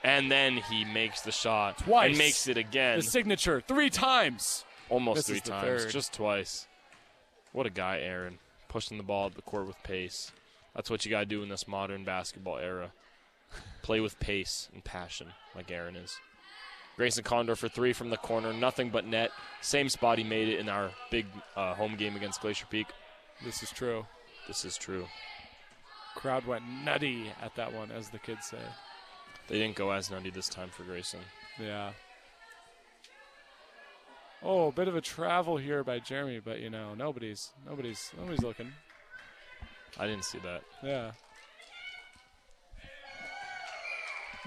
And 0.03 0.29
then 0.31 0.57
he 0.57 0.83
makes 0.83 1.21
the 1.21 1.31
shot. 1.31 1.77
Twice. 1.77 2.09
And 2.09 2.17
makes 2.17 2.47
it 2.47 2.57
again. 2.57 2.97
The 2.97 3.03
signature 3.03 3.61
three 3.61 3.89
times. 3.89 4.65
Almost 4.89 5.17
This 5.17 5.27
three 5.27 5.39
times. 5.39 5.93
Just 5.93 6.11
twice. 6.11 6.67
What 7.53 7.65
a 7.65 7.69
guy, 7.69 7.99
Aaron. 7.99 8.39
Pushing 8.67 8.97
the 8.97 9.03
ball 9.03 9.27
up 9.27 9.35
the 9.35 9.41
court 9.43 9.67
with 9.67 9.81
pace. 9.83 10.31
That's 10.75 10.89
what 10.89 11.05
you 11.05 11.11
got 11.11 11.19
to 11.21 11.25
do 11.25 11.43
in 11.43 11.49
this 11.49 11.67
modern 11.67 12.03
basketball 12.03 12.57
era. 12.57 12.91
Play 13.81 13.99
with 13.99 14.19
pace 14.19 14.69
and 14.73 14.83
passion, 14.83 15.27
like 15.55 15.71
Aaron 15.71 15.95
is. 15.95 16.17
Grayson 16.95 17.23
Condor 17.23 17.55
for 17.55 17.67
three 17.67 17.93
from 17.93 18.09
the 18.09 18.17
corner. 18.17 18.53
Nothing 18.53 18.89
but 18.89 19.05
net. 19.05 19.31
Same 19.61 19.89
spot 19.89 20.17
he 20.17 20.23
made 20.23 20.49
it 20.49 20.59
in 20.59 20.69
our 20.69 20.91
big 21.09 21.25
uh, 21.55 21.73
home 21.73 21.95
game 21.95 22.15
against 22.15 22.41
Glacier 22.41 22.67
Peak. 22.69 22.87
This 23.43 23.63
is 23.63 23.71
true. 23.71 24.05
This 24.47 24.65
is 24.65 24.77
true. 24.77 25.05
Crowd 26.15 26.45
went 26.45 26.63
nutty 26.85 27.31
at 27.41 27.55
that 27.55 27.73
one, 27.73 27.91
as 27.91 28.09
the 28.09 28.19
kids 28.19 28.45
say. 28.45 28.57
They 29.47 29.57
didn't 29.57 29.75
go 29.75 29.91
as 29.91 30.11
nutty 30.11 30.29
this 30.29 30.49
time 30.49 30.69
for 30.69 30.83
Grayson. 30.83 31.21
Yeah. 31.59 31.91
Oh, 34.43 34.67
a 34.67 34.71
bit 34.71 34.87
of 34.87 34.95
a 34.95 35.01
travel 35.01 35.57
here 35.57 35.83
by 35.83 35.99
Jeremy, 35.99 36.39
but 36.39 36.59
you 36.59 36.69
know, 36.69 36.93
nobody's 36.95 37.51
nobody's 37.67 38.11
nobody's 38.17 38.41
looking. 38.41 38.71
I 39.99 40.07
didn't 40.07 40.25
see 40.25 40.39
that. 40.39 40.63
Yeah. 40.83 41.11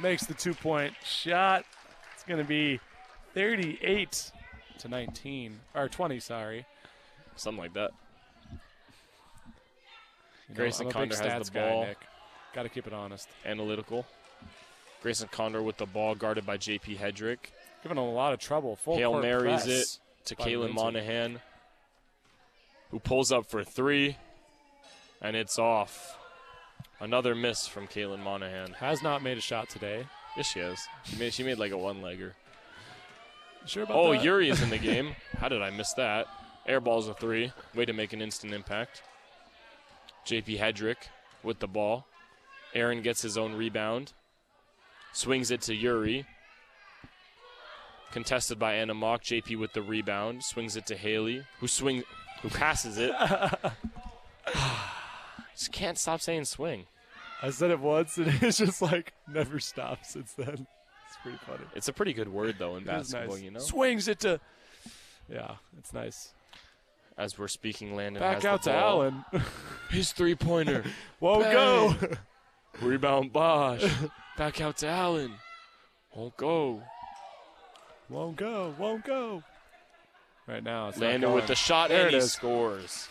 Makes 0.00 0.26
the 0.26 0.35
two 0.35 0.54
point 0.54 0.94
shot. 1.04 1.64
It's 2.14 2.24
gonna 2.24 2.44
be 2.44 2.80
thirty 3.35 3.78
eight 3.83 4.33
to 4.78 4.88
nineteen. 4.88 5.61
Or 5.74 5.88
twenty, 5.88 6.18
sorry. 6.18 6.66
Something 7.37 7.62
like 7.62 7.74
that. 7.74 7.90
You 10.48 10.54
know, 10.54 10.57
Grayson 10.57 10.87
I'm 10.87 10.92
Condor 10.92 11.16
has 11.16 11.48
the 11.48 11.54
guy, 11.54 11.70
ball. 11.70 11.87
Nick. 11.87 11.98
Gotta 12.54 12.68
keep 12.68 12.87
it 12.87 12.92
honest. 12.92 13.28
Analytical. 13.44 14.07
Grayson 15.02 15.28
Condor 15.30 15.62
with 15.62 15.76
the 15.76 15.87
ball 15.87 16.14
guarded 16.14 16.46
by 16.46 16.57
JP 16.57 16.98
Hedrick. 16.98 17.38
Giving 17.83 17.98
him 17.98 18.04
a 18.04 18.12
lot 18.12 18.33
of 18.33 18.40
trouble. 18.40 18.76
Full 18.76 18.96
Hail 18.96 19.20
Marys 19.20 19.66
it 19.66 19.98
to 20.24 20.35
Caitlin 20.35 20.72
Monahan, 20.72 21.40
who 22.90 22.98
pulls 22.98 23.30
up 23.30 23.46
for 23.46 23.62
three, 23.62 24.16
and 25.20 25.37
it's 25.37 25.59
off. 25.59 26.18
Another 27.00 27.35
miss 27.35 27.66
from 27.66 27.87
Caitlin 27.87 28.20
Monahan. 28.20 28.72
Has 28.74 29.03
not 29.03 29.22
made 29.22 29.37
a 29.38 29.40
shot 29.40 29.68
today. 29.68 30.07
Yes, 30.37 30.46
she 30.46 30.61
has. 30.61 30.79
She 31.05 31.16
made, 31.16 31.33
she 31.35 31.42
made 31.42 31.59
like 31.59 31.72
a 31.72 31.79
one-legger. 31.79 32.33
Sure 33.66 33.83
about 33.85 33.96
Oh, 33.96 34.12
that? 34.12 34.22
Yuri 34.24 34.48
is 34.50 34.62
in 34.62 34.70
the 34.70 34.79
game. 34.92 35.14
How 35.38 35.48
did 35.48 35.62
I 35.62 35.70
miss 35.70 35.92
that? 35.94 36.27
Airball's 36.68 37.09
a 37.09 37.14
three. 37.14 37.53
Way 37.74 37.85
to 37.85 37.92
make 37.92 38.12
an 38.12 38.20
instant 38.22 38.53
impact. 38.55 39.03
JP 40.27 40.59
Hedrick 40.59 40.96
with 41.42 41.59
the 41.59 41.66
ball. 41.68 42.07
Aaron 42.74 43.03
gets 43.03 43.22
his 43.22 43.37
own 43.37 43.55
rebound. 43.55 44.12
Swings 45.12 45.50
it 45.50 45.61
to 45.62 45.74
Yuri. 45.74 46.27
Contested 48.12 48.59
by 48.59 48.74
Anna 48.74 48.94
Mock. 48.94 49.22
JP 49.22 49.59
with 49.59 49.72
the 49.72 49.83
rebound. 49.83 50.42
Swings 50.44 50.77
it 50.77 50.87
to 50.87 50.96
Haley, 50.96 51.44
who 51.61 51.66
swing, 51.68 52.03
who 52.42 52.48
passes 52.48 52.96
it. 52.98 53.12
Just 55.57 55.73
can't 55.73 55.99
stop 55.99 56.21
saying 56.21 56.45
swing. 56.47 56.87
I 57.43 57.51
said 57.51 57.71
it 57.71 57.81
once, 57.81 58.17
and 58.19 58.29
it's 58.43 58.59
just 58.59 58.81
like 58.83 59.12
never 59.33 59.59
stopped 59.61 60.07
since 60.07 60.33
then. 60.33 60.67
It's 61.07 61.17
pretty 61.23 61.38
funny. 61.47 61.64
It's 61.75 61.88
a 61.88 61.93
pretty 61.93 62.12
good 62.12 62.29
word 62.29 62.57
though 62.59 62.77
in 62.77 62.83
It 62.88 62.93
is 63.01 63.12
basketball, 63.12 63.35
nice. 63.37 63.45
you 63.45 63.51
know. 63.51 63.61
Swings 63.61 64.09
it 64.09 64.21
to. 64.21 64.40
Yeah, 65.29 65.57
it's 65.79 65.93
nice. 65.93 66.33
As 67.17 67.38
we're 67.38 67.47
speaking, 67.49 67.95
Landon 67.95 68.21
Back 68.21 68.37
has 68.37 68.45
out 68.45 68.62
the 68.64 68.71
to 68.73 68.77
ball. 68.77 69.03
Allen. 69.03 69.25
His 69.90 70.11
three-pointer. 70.12 70.85
Won't 71.21 71.45
go. 71.45 71.95
Rebound 72.83 73.33
Bosch. 73.33 73.85
Back 74.37 74.61
out 74.61 74.79
to 74.79 74.88
Allen. 74.88 75.33
Won't 76.14 76.37
go. 76.37 76.83
Won't 78.09 78.37
go. 78.37 78.75
Won't 78.79 79.05
go. 79.05 79.45
Right 80.49 80.62
now, 80.64 80.88
it's 80.88 80.99
not 80.99 81.07
Landon 81.07 81.33
with 81.35 81.47
the 81.47 81.55
shot 81.55 81.88
There 81.90 82.03
and 82.07 82.11
he 82.11 82.17
is. 82.17 82.33
scores. 82.33 83.09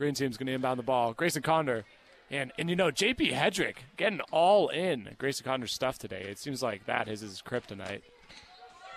Green 0.00 0.14
team's 0.14 0.38
going 0.38 0.46
to 0.46 0.54
inbound 0.54 0.78
the 0.78 0.82
ball. 0.82 1.12
Grayson 1.12 1.42
Condor. 1.42 1.84
And, 2.30 2.52
and 2.58 2.70
you 2.70 2.74
know, 2.74 2.90
JP 2.90 3.34
Hedrick 3.34 3.74
getting 3.98 4.20
all 4.32 4.68
in 4.68 5.14
Grayson 5.18 5.44
Condor's 5.44 5.74
stuff 5.74 5.98
today. 5.98 6.22
It 6.22 6.38
seems 6.38 6.62
like 6.62 6.86
that 6.86 7.06
is 7.06 7.20
his 7.20 7.42
kryptonite. 7.42 8.00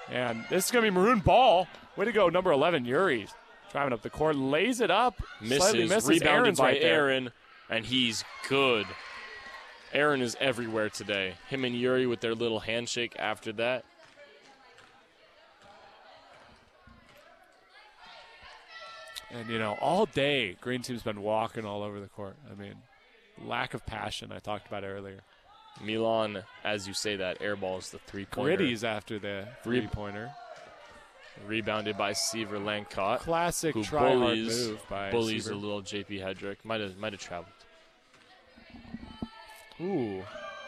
And 0.10 0.46
this 0.50 0.64
is 0.64 0.72
going 0.72 0.86
to 0.86 0.90
be 0.90 0.98
maroon 0.98 1.20
ball. 1.20 1.68
Way 1.98 2.06
to 2.06 2.14
go, 2.14 2.30
number 2.30 2.54
11, 2.54 2.86
Yuri. 2.86 3.28
Driving 3.74 3.92
up 3.92 4.02
the 4.02 4.10
court, 4.10 4.38
lays 4.38 4.80
it 4.80 4.90
up. 4.90 5.22
slightly 5.40 5.82
Misses, 5.82 5.90
misses. 5.90 6.10
rebounded 6.10 6.30
Aaron's 6.30 6.60
by 6.60 6.66
right. 6.68 6.82
Aaron, 6.82 7.32
and 7.70 7.86
he's 7.86 8.24
good. 8.48 8.88
Aaron 9.92 10.22
is 10.22 10.38
everywhere 10.40 10.88
today. 10.88 11.34
Him 11.50 11.66
and 11.66 11.76
Yuri 11.76 12.08
with 12.08 12.22
their 12.22 12.34
little 12.34 12.62
handshake 12.62 13.14
after 13.20 13.52
that. 13.54 13.84
And, 19.34 19.50
you 19.50 19.58
know, 19.58 19.78
all 19.82 20.06
day, 20.06 20.56
Green 20.62 20.82
Team's 20.82 21.02
been 21.04 21.22
walking 21.22 21.66
all 21.66 21.82
over 21.82 22.00
the 22.00 22.08
court. 22.08 22.36
I 22.52 22.60
mean, 22.60 22.76
lack 23.44 23.74
of 23.74 23.86
passion 23.86 24.32
I 24.32 24.40
talked 24.40 24.68
about 24.68 24.84
earlier. 24.84 25.22
Milan, 25.82 26.44
as 26.64 26.88
you 26.88 26.94
say 26.94 27.16
that, 27.16 27.40
airballs 27.40 27.90
the 27.90 27.98
three 28.00 28.26
pointer. 28.26 28.56
Gritty's 28.56 28.84
after 28.84 29.18
the 29.18 29.48
three 29.64 29.88
pointer. 29.88 30.32
Rebounded 31.48 31.98
by 31.98 32.14
Seaver 32.14 32.60
Lancott. 32.60 33.20
Classic 33.20 33.74
who 33.74 33.84
try 33.84 34.14
bullies, 34.14 34.68
move 34.68 34.88
by 34.88 35.10
bullies 35.10 35.46
Seaver. 35.46 35.56
a 35.56 35.58
little 35.58 35.82
JP 35.82 36.22
Hedrick. 36.22 36.58
Might 36.64 36.80
have 36.80 36.96
might 36.98 37.14
have 37.14 37.22
traveled. 37.22 37.48
Ooh, 39.82 40.22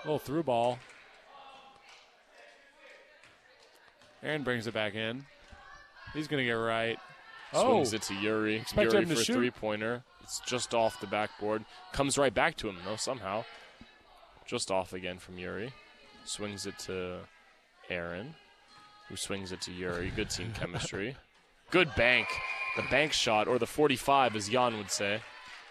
little 0.04 0.17
through 0.17 0.41
ball. 0.41 0.80
Aaron 4.23 4.41
brings 4.41 4.65
it 4.65 4.73
back 4.73 4.95
in. 4.95 5.23
He's 6.15 6.28
going 6.28 6.41
to 6.41 6.45
get 6.45 6.54
right. 6.54 6.97
Oh, 7.55 7.83
Swings 7.83 7.93
it 7.93 8.01
to 8.03 8.13
Yuri. 8.15 8.55
Expect 8.57 8.93
Yuri 8.93 9.05
for 9.05 9.13
a 9.13 9.15
three 9.15 9.51
pointer. 9.51 10.03
It's 10.23 10.39
just 10.41 10.73
off 10.73 10.99
the 10.99 11.07
backboard. 11.07 11.65
Comes 11.93 12.17
right 12.17 12.33
back 12.33 12.57
to 12.57 12.69
him 12.69 12.77
though 12.85 12.95
somehow. 12.95 13.43
Just 14.45 14.71
off 14.71 14.93
again 14.93 15.17
from 15.19 15.37
Yuri. 15.37 15.71
Swings 16.25 16.65
it 16.65 16.77
to 16.79 17.19
Aaron, 17.89 18.33
who 19.09 19.15
swings 19.15 19.51
it 19.51 19.61
to 19.61 19.71
Yuri. 19.71 20.11
Good 20.15 20.29
team 20.29 20.51
chemistry. 20.59 21.15
Good 21.71 21.93
bank. 21.95 22.27
The 22.75 22.83
bank 22.91 23.13
shot, 23.13 23.47
or 23.47 23.57
the 23.57 23.65
45, 23.65 24.35
as 24.35 24.49
Jan 24.49 24.77
would 24.77 24.91
say. 24.91 25.21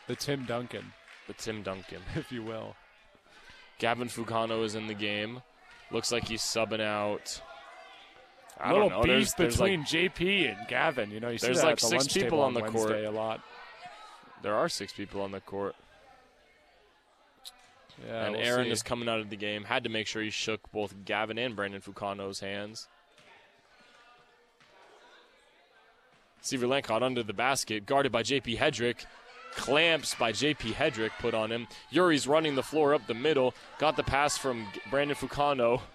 the 0.07 0.17
Tim 0.17 0.45
Duncan, 0.45 0.93
The 1.27 1.35
Tim 1.35 1.63
Duncan. 1.63 2.01
if 2.15 2.33
you 2.33 2.43
will. 2.43 2.75
Gavin 3.79 4.09
Fucano 4.09 4.65
is 4.65 4.75
in 4.75 4.87
the 4.87 4.95
game. 4.95 5.43
Looks 5.91 6.11
like 6.13 6.27
he's 6.27 6.41
subbing 6.43 6.81
out. 6.81 7.41
I 8.61 8.73
little 8.73 8.89
don't 8.89 8.99
know. 8.99 9.03
beef 9.05 9.35
There's, 9.35 9.35
there's 9.35 9.61
like 9.61 9.81
between 9.81 10.11
JP 10.11 10.57
and 10.59 10.69
Gavin. 10.69 11.11
You 11.11 11.21
know, 11.21 11.29
you 11.29 11.39
see 11.39 11.49
There's 11.49 11.59
that 11.59 11.67
like 11.67 11.81
the 11.81 11.87
six 11.87 12.07
people 12.09 12.23
table 12.23 12.41
on 12.41 12.55
the 12.55 12.63
court. 12.63 12.93
A 12.93 13.11
lot. 13.11 13.41
there 14.43 14.55
are 14.55 14.69
six 14.69 14.93
people 14.93 15.23
on 15.23 15.33
the 15.33 15.41
court. 15.41 15.75
Yeah, 18.07 18.25
and 18.27 18.35
we'll 18.35 18.45
Aaron 18.45 18.67
see. 18.67 18.71
is 18.73 18.83
coming 18.83 19.09
out 19.09 19.21
of 19.21 19.31
the 19.31 19.37
game. 19.37 19.65
Had 19.65 19.85
to 19.85 19.91
make 19.91 20.07
sure 20.07 20.23
he 20.23 20.31
shook 20.31 20.61
both 20.73 20.95
Gavin 21.05 21.39
and 21.39 21.55
Brandon 21.55 21.81
Fukano's 21.81 22.41
hands. 22.41 22.89
Seaver 26.41 26.67
Lancott 26.67 27.03
under 27.03 27.23
the 27.23 27.33
basket, 27.33 27.87
guarded 27.87 28.13
by 28.13 28.23
JP 28.23 28.59
Hedrick. 28.59 29.07
Clamps 29.57 30.15
by 30.15 30.33
JP 30.33 30.75
Hedrick 30.75 31.11
put 31.21 31.33
on 31.33 31.51
him. 31.53 31.69
Yuri's 31.91 32.27
running 32.27 32.57
the 32.57 32.63
floor 32.63 32.93
up 32.93 33.07
the 33.07 33.15
middle. 33.15 33.55
Got 33.79 33.97
the 33.97 34.03
pass 34.03 34.37
from 34.37 34.67
Brandon 34.91 35.17
Fukano. 35.17 35.81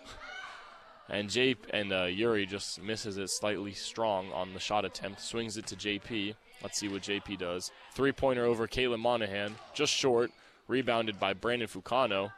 And 1.10 1.30
J 1.30 1.56
and 1.72 1.91
uh, 1.91 2.04
Yuri 2.04 2.45
just 2.45 2.82
misses 2.82 3.17
it 3.17 3.30
slightly 3.30 3.74
strong 3.74 4.32
on 4.32 4.54
the 4.54 4.60
shot 4.60 4.86
attempt. 4.86 5.22
Swings 5.22 5.58
it 5.58 5.65
to 5.67 5.76
JP. 5.76 6.36
Let's 6.62 6.78
see 6.78 6.88
what 6.88 7.02
JP 7.02 7.39
does. 7.39 7.72
Three 7.93 8.12
pointer 8.12 8.45
over 8.45 8.67
Caitlin 8.67 9.00
Monahan, 9.00 9.56
just 9.74 9.93
short. 9.93 10.32
Rebounded 10.67 11.19
by 11.19 11.34
Brandon 11.34 11.67
Fukano. 11.67 12.32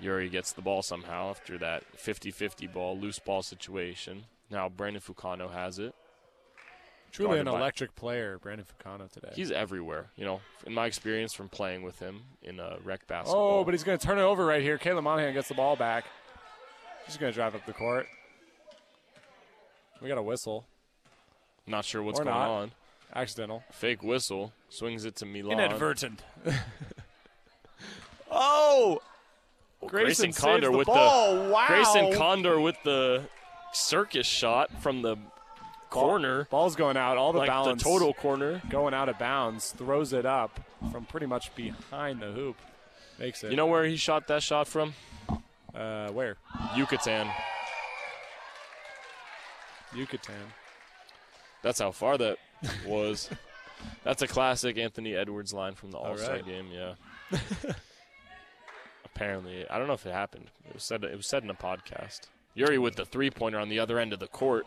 Yuri 0.00 0.28
gets 0.28 0.52
the 0.52 0.62
ball 0.62 0.82
somehow 0.82 1.30
after 1.30 1.58
that 1.58 1.82
50 1.96 2.30
50 2.30 2.68
ball, 2.68 2.96
loose 2.96 3.18
ball 3.18 3.42
situation. 3.42 4.24
Now 4.50 4.68
Brandon 4.68 5.02
Fukano 5.02 5.52
has 5.52 5.80
it. 5.80 5.94
truly 7.10 7.40
an 7.40 7.48
electric 7.48 7.96
player, 7.96 8.38
Brandon 8.38 8.64
Ficano 8.64 9.10
today. 9.10 9.32
He's 9.34 9.50
everywhere, 9.50 10.10
you 10.14 10.24
know, 10.24 10.40
in 10.64 10.72
my 10.74 10.86
experience 10.86 11.34
from 11.34 11.48
playing 11.48 11.82
with 11.82 11.98
him 11.98 12.22
in 12.42 12.60
a 12.60 12.76
rec 12.84 13.06
basketball. 13.08 13.60
oh, 13.60 13.64
but 13.64 13.74
he's 13.74 13.82
going 13.82 13.98
to 13.98 14.06
turn 14.06 14.18
it 14.18 14.22
over 14.22 14.44
right 14.46 14.62
here. 14.62 14.78
Caleb 14.78 15.02
Monahan 15.02 15.34
gets 15.34 15.48
the 15.48 15.54
ball 15.54 15.74
back. 15.74 16.04
He's 17.08 17.16
going 17.16 17.32
to 17.32 17.34
drive 17.36 17.56
up 17.56 17.66
the 17.66 17.72
court. 17.72 18.06
We 20.00 20.08
got 20.08 20.18
a 20.18 20.22
whistle. 20.22 20.64
Not 21.66 21.84
sure 21.84 22.02
what's 22.04 22.20
or 22.20 22.24
going 22.24 22.36
not. 22.36 22.48
on. 22.50 22.72
Accidental. 23.14 23.64
Fake 23.72 24.02
whistle. 24.04 24.52
Swings 24.68 25.04
it 25.04 25.16
to 25.16 25.26
Milan. 25.26 25.58
Inadvertent. 25.58 26.22
Oh! 28.30 29.00
Grayson 29.80 29.88
Grayson 29.88 30.32
saves 30.32 30.38
Condor 30.44 30.70
the 30.70 30.76
with 30.76 30.86
ball. 30.86 31.44
the 31.44 31.50
Wow. 31.50 31.66
Grayson 31.66 32.12
Condor 32.14 32.60
with 32.60 32.76
the 32.84 33.24
circus 33.72 34.26
shot 34.26 34.70
from 34.82 35.02
the 35.02 35.16
corner, 35.88 36.46
Ball's 36.50 36.76
going 36.76 36.96
out. 36.98 37.16
All 37.16 37.32
the 37.32 37.38
like 37.38 37.48
balance 37.48 37.82
the 37.82 37.88
total 37.88 38.12
corner. 38.12 38.60
going 38.68 38.92
out 38.92 39.08
of 39.08 39.18
bounds. 39.18 39.70
Throws 39.72 40.12
it 40.12 40.26
up 40.26 40.60
from 40.92 41.06
pretty 41.06 41.24
much 41.26 41.54
behind 41.54 42.20
the 42.20 42.30
hoop. 42.32 42.56
Makes 43.18 43.44
it. 43.44 43.50
You 43.50 43.56
know 43.56 43.66
where 43.66 43.84
he 43.84 43.96
shot 43.96 44.26
that 44.28 44.42
shot 44.42 44.68
from? 44.68 44.92
Uh, 45.74 46.08
where? 46.10 46.36
Yucatan. 46.76 47.28
Yucatan. 49.94 50.34
That's 51.62 51.80
how 51.80 51.90
far 51.92 52.18
that 52.18 52.38
was. 52.86 53.30
That's 54.04 54.22
a 54.22 54.26
classic 54.26 54.76
Anthony 54.78 55.14
Edwards 55.14 55.52
line 55.52 55.74
from 55.74 55.90
the 55.90 55.98
All 55.98 56.16
Star 56.16 56.34
right. 56.36 56.46
game. 56.46 56.66
Yeah. 56.72 56.94
Apparently, 59.04 59.68
I 59.68 59.78
don't 59.78 59.86
know 59.86 59.94
if 59.94 60.06
it 60.06 60.12
happened. 60.12 60.50
It 60.68 60.74
was 60.74 60.84
said. 60.84 61.04
It 61.04 61.16
was 61.16 61.26
said 61.26 61.42
in 61.42 61.50
a 61.50 61.54
podcast. 61.54 62.22
Yuri 62.54 62.78
with 62.78 62.96
the 62.96 63.04
three 63.04 63.30
pointer 63.30 63.58
on 63.58 63.68
the 63.68 63.78
other 63.78 63.98
end 63.98 64.12
of 64.12 64.18
the 64.18 64.26
court. 64.26 64.66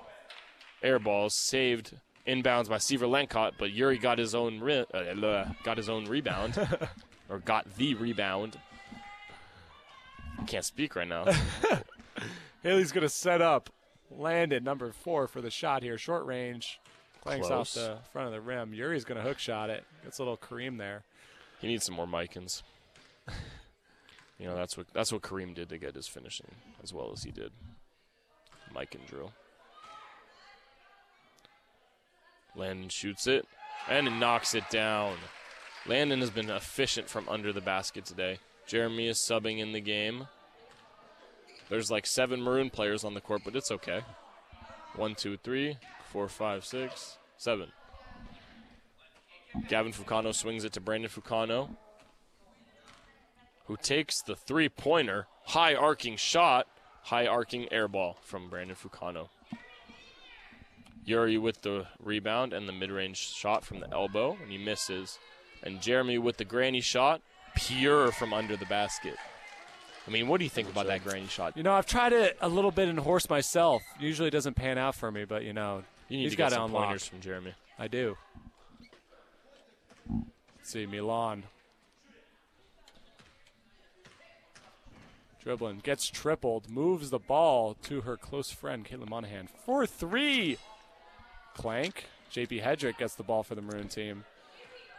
Air 0.82 1.00
balls 1.00 1.36
saved 1.36 1.96
inbounds 2.28 2.70
by 2.70 2.78
Seaver 2.78 3.06
Lancott, 3.06 3.54
but 3.58 3.72
Yuri 3.72 3.98
got 3.98 4.18
his 4.18 4.34
own 4.34 4.62
uh, 4.64 5.46
got 5.64 5.78
his 5.78 5.90
own 5.90 6.06
rebound, 6.06 6.58
or 7.30 7.40
got 7.40 7.76
the 7.76 7.94
rebound. 7.96 8.58
Can't 10.47 10.65
speak 10.65 10.95
right 10.95 11.08
now. 11.08 11.25
Haley's 12.63 12.91
going 12.91 13.04
to 13.04 13.10
set 13.10 13.41
up 13.41 13.69
Landon, 14.10 14.63
number 14.63 14.91
four, 14.91 15.27
for 15.27 15.41
the 15.41 15.49
shot 15.49 15.84
here. 15.84 15.97
Short 15.97 16.25
range. 16.25 16.80
Clanks 17.21 17.49
off 17.49 17.73
the 17.73 17.99
front 18.12 18.27
of 18.27 18.34
the 18.34 18.41
rim. 18.41 18.73
Yuri's 18.73 19.06
going 19.06 19.21
to 19.21 19.27
hook 19.27 19.38
shot 19.39 19.69
it. 19.69 19.84
Gets 20.04 20.17
a 20.17 20.23
little 20.23 20.38
Kareem 20.38 20.77
there. 20.77 21.04
He 21.60 21.67
needs 21.67 21.86
some 21.86 21.95
more 21.95 22.08
Mikans. 22.08 22.63
You 24.41 24.47
know, 24.47 24.56
that's 24.56 24.75
what 24.75 24.88
that's 24.91 25.12
what 25.12 25.21
Kareem 25.21 25.54
did 25.54 25.69
to 25.69 25.77
get 25.77 25.93
his 25.93 26.08
finishing 26.08 26.47
as 26.82 26.91
well 26.91 27.12
as 27.13 27.21
he 27.21 27.30
did. 27.30 27.51
Mikan 28.75 29.06
drill. 29.06 29.32
Landon 32.56 32.89
shoots 32.89 33.27
it 33.27 33.45
and 33.88 34.19
knocks 34.19 34.56
it 34.56 34.67
down. 34.71 35.17
Landon 35.86 36.21
has 36.21 36.32
been 36.32 36.49
efficient 36.49 37.08
from 37.08 37.30
under 37.30 37.54
the 37.54 37.62
basket 37.62 38.04
today. 38.04 38.39
Jeremy 38.67 39.08
is 39.08 39.17
subbing 39.17 39.60
in 39.60 39.71
the 39.71 39.82
game. 39.82 40.28
There's 41.69 41.91
like 41.91 42.06
seven 42.06 42.41
maroon 42.41 42.69
players 42.69 43.04
on 43.04 43.13
the 43.13 43.21
court, 43.21 43.41
but 43.45 43.56
it's 43.56 43.71
okay. 43.71 44.02
One, 44.95 45.15
two, 45.15 45.38
three, 45.38 45.78
four, 46.10 46.28
five, 46.28 46.65
six, 46.65 47.17
seven. 47.38 47.71
Gavin 49.67 49.91
Fukano 49.91 50.34
swings 50.34 50.63
it 50.63 50.74
to 50.74 50.82
Brandon 50.82 51.10
Fukano, 51.10 51.76
who 53.65 53.78
takes 53.78 54.21
the 54.21 54.36
three 54.36 54.69
pointer, 54.69 55.28
high 55.45 55.76
arcing 55.76 56.17
shot, 56.17 56.67
high 57.04 57.28
arcing 57.28 57.71
air 57.71 57.88
ball 57.88 58.17
from 58.21 58.50
Brandon 58.50 58.76
Fukano. 58.76 59.30
Yuri 61.04 61.38
with 61.38 61.62
the 61.62 61.88
rebound 62.00 62.54
and 62.54 62.67
the 62.67 62.74
mid 62.74 62.91
range 62.91 63.17
shot 63.17 63.65
from 63.65 63.80
the 63.80 63.91
elbow, 63.91 64.38
and 64.41 64.52
he 64.52 64.58
misses. 64.58 65.19
And 65.63 65.82
Jeremy 65.82 66.17
with 66.17 66.38
the 66.38 66.45
granny 66.45 66.82
shot, 66.82 67.21
pure 67.56 68.12
from 68.12 68.34
under 68.34 68.56
the 68.56 68.66
basket. 68.66 69.16
I 70.08 70.12
mean, 70.12 70.28
what 70.28 70.40
do 70.40 70.44
you 70.44 70.50
think 70.50 70.70
about 70.70 70.88
that 70.88 71.04
granny 71.04 71.28
shot? 71.28 71.56
You 71.56 71.64
know, 71.64 71.74
I've 71.74 71.86
tried 71.86 72.12
it 72.14 72.38
a 72.42 72.50
little 72.50 72.72
bit 72.72 72.90
in 72.90 72.98
horse 72.98 73.30
myself. 73.30 73.84
Usually 74.00 74.28
it 74.30 74.32
doesn't 74.32 74.56
pan 74.56 74.78
out 74.78 74.96
for 74.96 75.12
me, 75.12 75.26
but, 75.26 75.44
you 75.44 75.54
know, 75.54 75.84
You 76.10 76.18
need 76.18 76.24
he's 76.24 76.32
to 76.32 76.38
got 76.38 76.46
get 76.50 76.54
it 76.54 76.56
some 76.56 76.66
unlocked. 76.66 76.86
pointers 76.88 77.08
from 77.08 77.22
Jeremy. 77.22 77.54
I 77.78 77.88
do. 77.88 78.18
Let's 80.10 80.72
see, 80.72 80.86
Milan. 80.86 81.44
Dribbling, 85.44 85.80
gets 85.84 86.08
tripled, 86.08 86.70
moves 86.70 87.10
the 87.10 87.18
ball 87.20 87.76
to 87.84 88.02
her 88.02 88.16
close 88.16 88.52
friend, 88.52 88.86
Caitlin 88.86 89.10
Monahan. 89.10 89.48
For 89.66 89.86
three! 89.88 90.58
Clank. 91.56 92.06
JP 92.32 92.64
Hedrick 92.64 92.98
gets 92.98 93.16
the 93.16 93.24
ball 93.24 93.44
for 93.44 93.56
the 93.56 93.62
Maroon 93.62 93.88
team. 93.88 94.24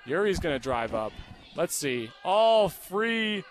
Yuri's 0.04 0.40
going 0.40 0.54
to 0.54 0.58
drive 0.62 0.94
up. 0.94 1.12
Let's 1.54 1.74
see. 1.74 2.10
All 2.24 2.68
free. 2.68 3.44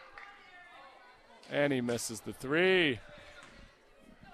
And 1.52 1.72
he 1.72 1.82
misses 1.82 2.22
the 2.22 2.34
three. 2.34 3.00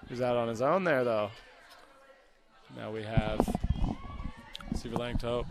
He's 0.08 0.20
out 0.22 0.36
on 0.36 0.48
his 0.48 0.62
own 0.62 0.84
there, 0.84 1.04
though. 1.04 1.30
Now 2.76 2.90
we 2.90 3.02
have 3.02 3.40
Steve 4.74 4.92
Langto. 4.92 5.44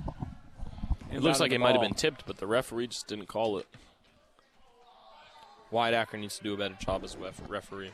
It 1.12 1.22
looks 1.22 1.40
like 1.40 1.52
it 1.52 1.60
might 1.60 1.74
have 1.74 1.82
been 1.82 1.94
tipped, 1.94 2.26
but 2.26 2.38
the 2.38 2.48
referee 2.48 2.88
just 2.88 3.08
didn't 3.08 3.28
call 3.28 3.58
it. 3.58 3.68
Wyatt 5.70 5.94
Acker 5.94 6.18
needs 6.18 6.38
to 6.38 6.44
do 6.44 6.54
a 6.54 6.58
better 6.58 6.78
job 6.80 7.04
as 7.04 7.16
a 7.16 7.34
referee. 7.48 7.92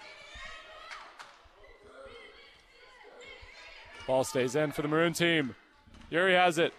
Ball 4.06 4.24
stays 4.24 4.56
in 4.56 4.72
for 4.72 4.82
the 4.82 4.88
Maroon 4.88 5.14
team. 5.14 5.56
Yuri 6.10 6.34
has 6.34 6.58
it. 6.58 6.74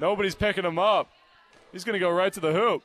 Nobody's 0.00 0.34
picking 0.34 0.64
him 0.64 0.78
up. 0.78 1.08
He's 1.72 1.84
going 1.84 1.94
to 1.94 1.98
go 1.98 2.10
right 2.10 2.32
to 2.32 2.40
the 2.40 2.52
hoop. 2.52 2.82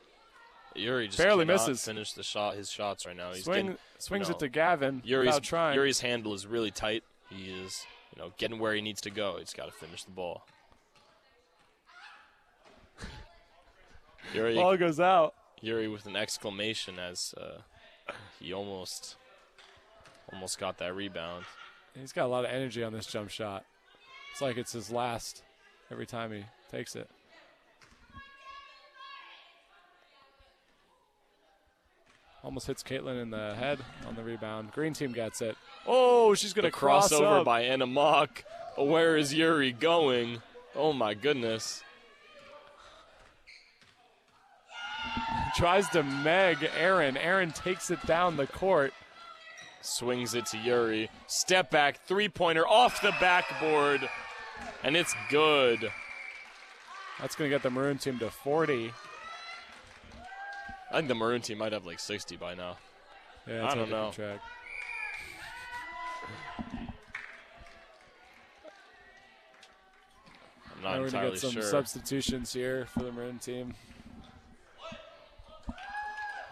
Yuri 0.74 1.06
just 1.06 1.18
barely 1.18 1.44
misses. 1.44 1.84
Finish 1.84 2.12
the 2.12 2.22
shot. 2.22 2.56
His 2.56 2.70
shots 2.70 3.06
right 3.06 3.16
now. 3.16 3.32
He's 3.32 3.44
Swing, 3.44 3.66
getting, 3.66 3.78
swings 3.98 4.28
you 4.28 4.32
know, 4.32 4.36
it 4.36 4.40
to 4.40 4.48
Gavin. 4.48 5.02
Yuri's 5.04 5.38
trying. 5.40 5.74
Yuri's 5.74 6.00
handle 6.00 6.34
is 6.34 6.46
really 6.46 6.70
tight. 6.70 7.04
He 7.30 7.50
is, 7.50 7.86
you 8.14 8.20
know, 8.20 8.32
getting 8.38 8.58
where 8.58 8.74
he 8.74 8.80
needs 8.80 9.00
to 9.02 9.10
go. 9.10 9.36
He's 9.38 9.54
got 9.54 9.66
to 9.66 9.72
finish 9.72 10.04
the 10.04 10.10
ball. 10.10 10.44
Yuri 14.32 14.54
ball 14.54 14.76
goes 14.76 14.98
out. 14.98 15.34
Yuri 15.60 15.86
with 15.86 16.06
an 16.06 16.16
exclamation 16.16 16.98
as 16.98 17.34
uh, 17.38 17.60
he 18.40 18.52
almost, 18.52 19.16
almost 20.32 20.58
got 20.58 20.78
that 20.78 20.94
rebound. 20.94 21.44
He's 21.98 22.12
got 22.12 22.24
a 22.24 22.28
lot 22.28 22.44
of 22.44 22.50
energy 22.50 22.82
on 22.82 22.92
this 22.92 23.06
jump 23.06 23.30
shot. 23.30 23.64
It's 24.32 24.40
like 24.40 24.56
it's 24.56 24.72
his 24.72 24.90
last 24.90 25.42
every 25.90 26.06
time 26.06 26.32
he 26.32 26.44
takes 26.70 26.96
it. 26.96 27.08
Almost 32.44 32.66
hits 32.66 32.82
Caitlin 32.82 33.20
in 33.22 33.30
the 33.30 33.54
head 33.54 33.78
on 34.06 34.14
the 34.16 34.22
rebound. 34.22 34.70
Green 34.72 34.92
team 34.92 35.12
gets 35.12 35.40
it. 35.40 35.56
Oh, 35.86 36.34
she's 36.34 36.52
going 36.52 36.66
to 36.66 36.70
cross 36.70 37.10
crossover 37.10 37.40
up. 37.40 37.46
by 37.46 37.62
Anna 37.62 37.86
Mock. 37.86 38.44
Where 38.76 39.16
is 39.16 39.32
Yuri 39.32 39.72
going? 39.72 40.42
Oh 40.74 40.92
my 40.92 41.14
goodness. 41.14 41.82
Tries 45.56 45.88
to 45.90 46.02
meg 46.02 46.68
Aaron. 46.76 47.16
Aaron 47.16 47.52
takes 47.52 47.90
it 47.90 48.04
down 48.06 48.36
the 48.36 48.46
court. 48.46 48.92
Swings 49.80 50.34
it 50.34 50.46
to 50.46 50.58
Yuri. 50.58 51.08
Step 51.26 51.70
back, 51.70 52.04
three 52.06 52.28
pointer 52.28 52.66
off 52.66 53.00
the 53.00 53.14
backboard. 53.20 54.06
And 54.82 54.96
it's 54.96 55.14
good. 55.30 55.90
That's 57.20 57.36
going 57.36 57.50
to 57.50 57.54
get 57.54 57.62
the 57.62 57.70
Maroon 57.70 57.98
team 57.98 58.18
to 58.18 58.30
40. 58.30 58.92
I 60.94 60.98
think 60.98 61.08
the 61.08 61.14
Maroon 61.16 61.40
team 61.40 61.58
might 61.58 61.72
have 61.72 61.86
like 61.86 61.98
60 61.98 62.36
by 62.36 62.54
now. 62.54 62.76
Yeah, 63.48 63.66
I 63.66 63.74
don't 63.74 63.90
know. 63.90 64.12
track. 64.12 64.38
I'm 70.76 70.82
not 70.84 71.00
we're 71.00 71.10
gonna 71.10 71.30
get 71.30 71.40
some 71.40 71.50
sure. 71.50 71.62
substitutions 71.62 72.52
here 72.52 72.86
for 72.86 73.02
the 73.02 73.10
Maroon 73.10 73.40
team. 73.40 73.74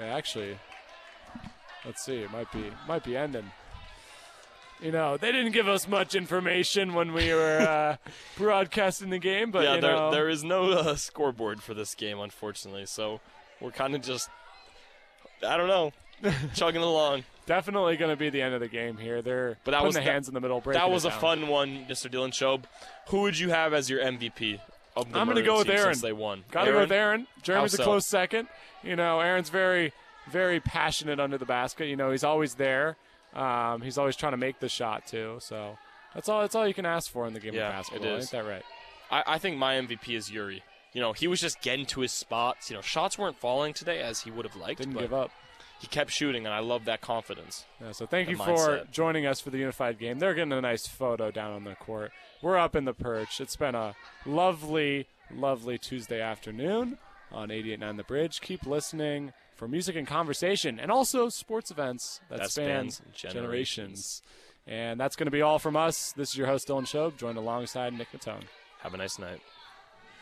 Actually, 0.00 0.59
let's 1.85 2.05
see. 2.05 2.16
It 2.16 2.33
might 2.33 2.50
be 2.50 2.64
might 2.88 3.05
be 3.05 3.16
ending. 3.16 3.52
You 4.81 4.90
know, 4.90 5.16
they 5.16 5.31
didn't 5.31 5.52
give 5.52 5.68
us 5.68 5.87
much 5.87 6.16
information 6.16 6.94
when 6.94 7.12
we 7.12 7.33
were 7.33 7.61
uh, 7.61 7.96
broadcasting 8.37 9.11
the 9.11 9.20
game, 9.20 9.52
but 9.52 9.62
yeah, 9.62 9.76
you 9.76 9.81
there, 9.81 9.94
know, 9.94 10.11
there 10.11 10.28
is 10.28 10.42
no 10.42 10.72
uh, 10.72 10.96
scoreboard 10.96 11.62
for 11.62 11.74
this 11.74 11.94
game, 11.94 12.18
unfortunately. 12.18 12.87
So 12.87 13.20
we're 13.62 13.70
kind 13.70 13.94
of 13.94 14.03
just, 14.03 14.29
I 15.46 15.57
don't 15.57 15.68
know, 15.68 15.92
chugging 16.55 16.83
along. 16.83 17.25
definitely 17.46 17.96
going 17.96 18.11
to 18.11 18.16
be 18.16 18.31
the 18.31 18.42
end 18.42 18.55
of 18.55 18.61
the 18.61 18.68
game 18.68 18.96
here. 18.96 19.22
They're 19.22 19.57
But 19.64 19.72
that 19.72 19.79
putting 19.79 19.87
was 19.87 19.94
the 19.94 20.01
that- 20.01 20.11
hands 20.12 20.29
in 20.29 20.35
the 20.35 20.40
middle. 20.40 20.61
That 20.61 20.90
was 20.90 21.05
a 21.05 21.11
down. 21.11 21.20
fun 21.20 21.48
one, 21.48 21.87
Mr. 21.88 22.11
Dylan 22.11 22.31
Shobe. 22.33 22.64
Who 23.09 23.22
would 23.22 23.38
you 23.38 23.51
have 23.51 23.72
as 23.75 23.88
your 23.90 24.01
MVP 24.01 24.61
of 24.96 25.11
the 25.12 25.18
I'm 25.18 25.27
gonna 25.27 25.42
go 25.42 25.59
with 25.59 25.68
Aaron. 25.70 25.98
they 26.01 26.12
won? 26.12 26.44
Got 26.51 26.64
to 26.66 26.72
go 26.72 26.81
with 26.81 26.92
Aaron. 26.92 27.27
Jeremy's 27.42 27.77
How 27.77 27.83
a 27.83 27.87
close 27.87 28.07
second. 28.07 28.46
You 28.83 28.94
know, 28.94 29.20
Aaron's 29.20 29.48
very, 29.48 29.92
very 30.31 30.61
passionate 30.61 31.18
under 31.18 31.38
the 31.38 31.46
basket. 31.46 31.87
You 31.87 31.96
know, 31.96 32.11
he's 32.11 32.25
always 32.25 32.55
there. 32.55 32.96
Um, 33.35 33.81
he's 33.81 33.96
always 33.96 34.14
trying 34.16 34.33
to 34.33 34.37
make 34.37 34.61
the 34.61 34.68
shot 34.68 35.07
too. 35.07 35.38
So 35.40 35.79
that's 36.14 36.29
all. 36.29 36.42
That's 36.42 36.55
all 36.55 36.68
you 36.68 36.75
can 36.75 36.85
ask 36.87 37.11
for 37.11 37.27
in 37.27 37.33
the 37.33 37.40
game 37.40 37.55
Yeah, 37.55 37.68
of 37.68 37.72
basketball. 37.72 38.07
it 38.09 38.18
is. 38.18 38.35
Ain't 38.35 38.44
that 38.44 38.51
right? 38.51 38.62
I, 39.11 39.35
I 39.35 39.38
think 39.38 39.57
my 39.57 39.75
MVP 39.77 40.14
is 40.14 40.31
Yuri. 40.31 40.62
You 40.92 41.00
know, 41.00 41.12
he 41.12 41.26
was 41.26 41.40
just 41.40 41.61
getting 41.62 41.87
to 41.87 42.00
his 42.00 42.12
spots. 42.12 42.70
You 42.70 42.76
know, 42.76 42.83
shots 42.83 43.18
weren't 43.18 43.38
falling 43.38 43.72
today 43.74 44.00
as 44.00 44.20
he 44.20 44.31
would 44.31 44.44
have 44.44 44.57
liked, 44.57 44.78
Didn't 44.81 44.94
but 44.94 45.00
give 45.00 45.14
up. 45.14 45.31
he 45.81 45.87
kept 45.87 46.11
shooting, 46.11 46.44
and 46.44 46.55
I 46.55 46.59
love 46.61 46.85
that 46.85 47.00
confidence. 47.00 47.64
Yeah, 47.81 47.92
so 47.92 48.05
thank 48.07 48.28
you 48.28 48.37
for 48.37 48.85
joining 48.90 49.24
us 49.26 49.40
for 49.40 49.50
the 49.50 49.59
unified 49.59 49.98
game. 49.98 50.18
They're 50.18 50.35
getting 50.35 50.52
a 50.52 50.61
nice 50.61 50.87
photo 50.87 51.31
down 51.31 51.52
on 51.52 51.64
the 51.64 51.74
court. 51.76 52.12
We're 52.42 52.59
up 52.59 52.76
in 52.76 52.85
the 52.85 52.92
perch. 52.92 53.40
It's 53.40 53.57
been 53.57 53.74
a 53.74 53.94
lovely, 54.26 55.07
lovely 55.35 55.78
Tuesday 55.78 56.20
afternoon 56.20 56.98
on 57.31 57.48
88.9 57.48 57.96
The 57.96 58.02
Bridge. 58.05 58.40
Keep 58.40 58.66
listening 58.66 59.33
for 59.57 59.66
music 59.68 59.96
and 59.96 60.07
conversation, 60.07 60.78
and 60.81 60.90
also 60.90 61.28
sports 61.28 61.70
events 61.70 62.20
that, 62.28 62.40
That 62.40 62.50
spans, 62.50 62.96
spans 62.96 63.11
generations. 63.14 63.33
generations. 63.35 64.22
And 64.66 65.00
that's 65.00 65.16
going 65.16 65.26
to 65.26 65.31
be 65.33 65.42
all 65.42 65.59
from 65.59 65.76
us. 65.76 66.12
This 66.12 66.31
is 66.31 66.37
your 66.37 66.46
host 66.48 66.68
Dylan 66.68 66.83
Shobe, 66.87 67.16
joined 67.16 67.38
alongside 67.38 67.92
Nick 67.94 68.12
Mautone. 68.12 68.44
Have 68.81 68.94
a 68.94 68.96
nice 68.96 69.18
night. 69.18 69.40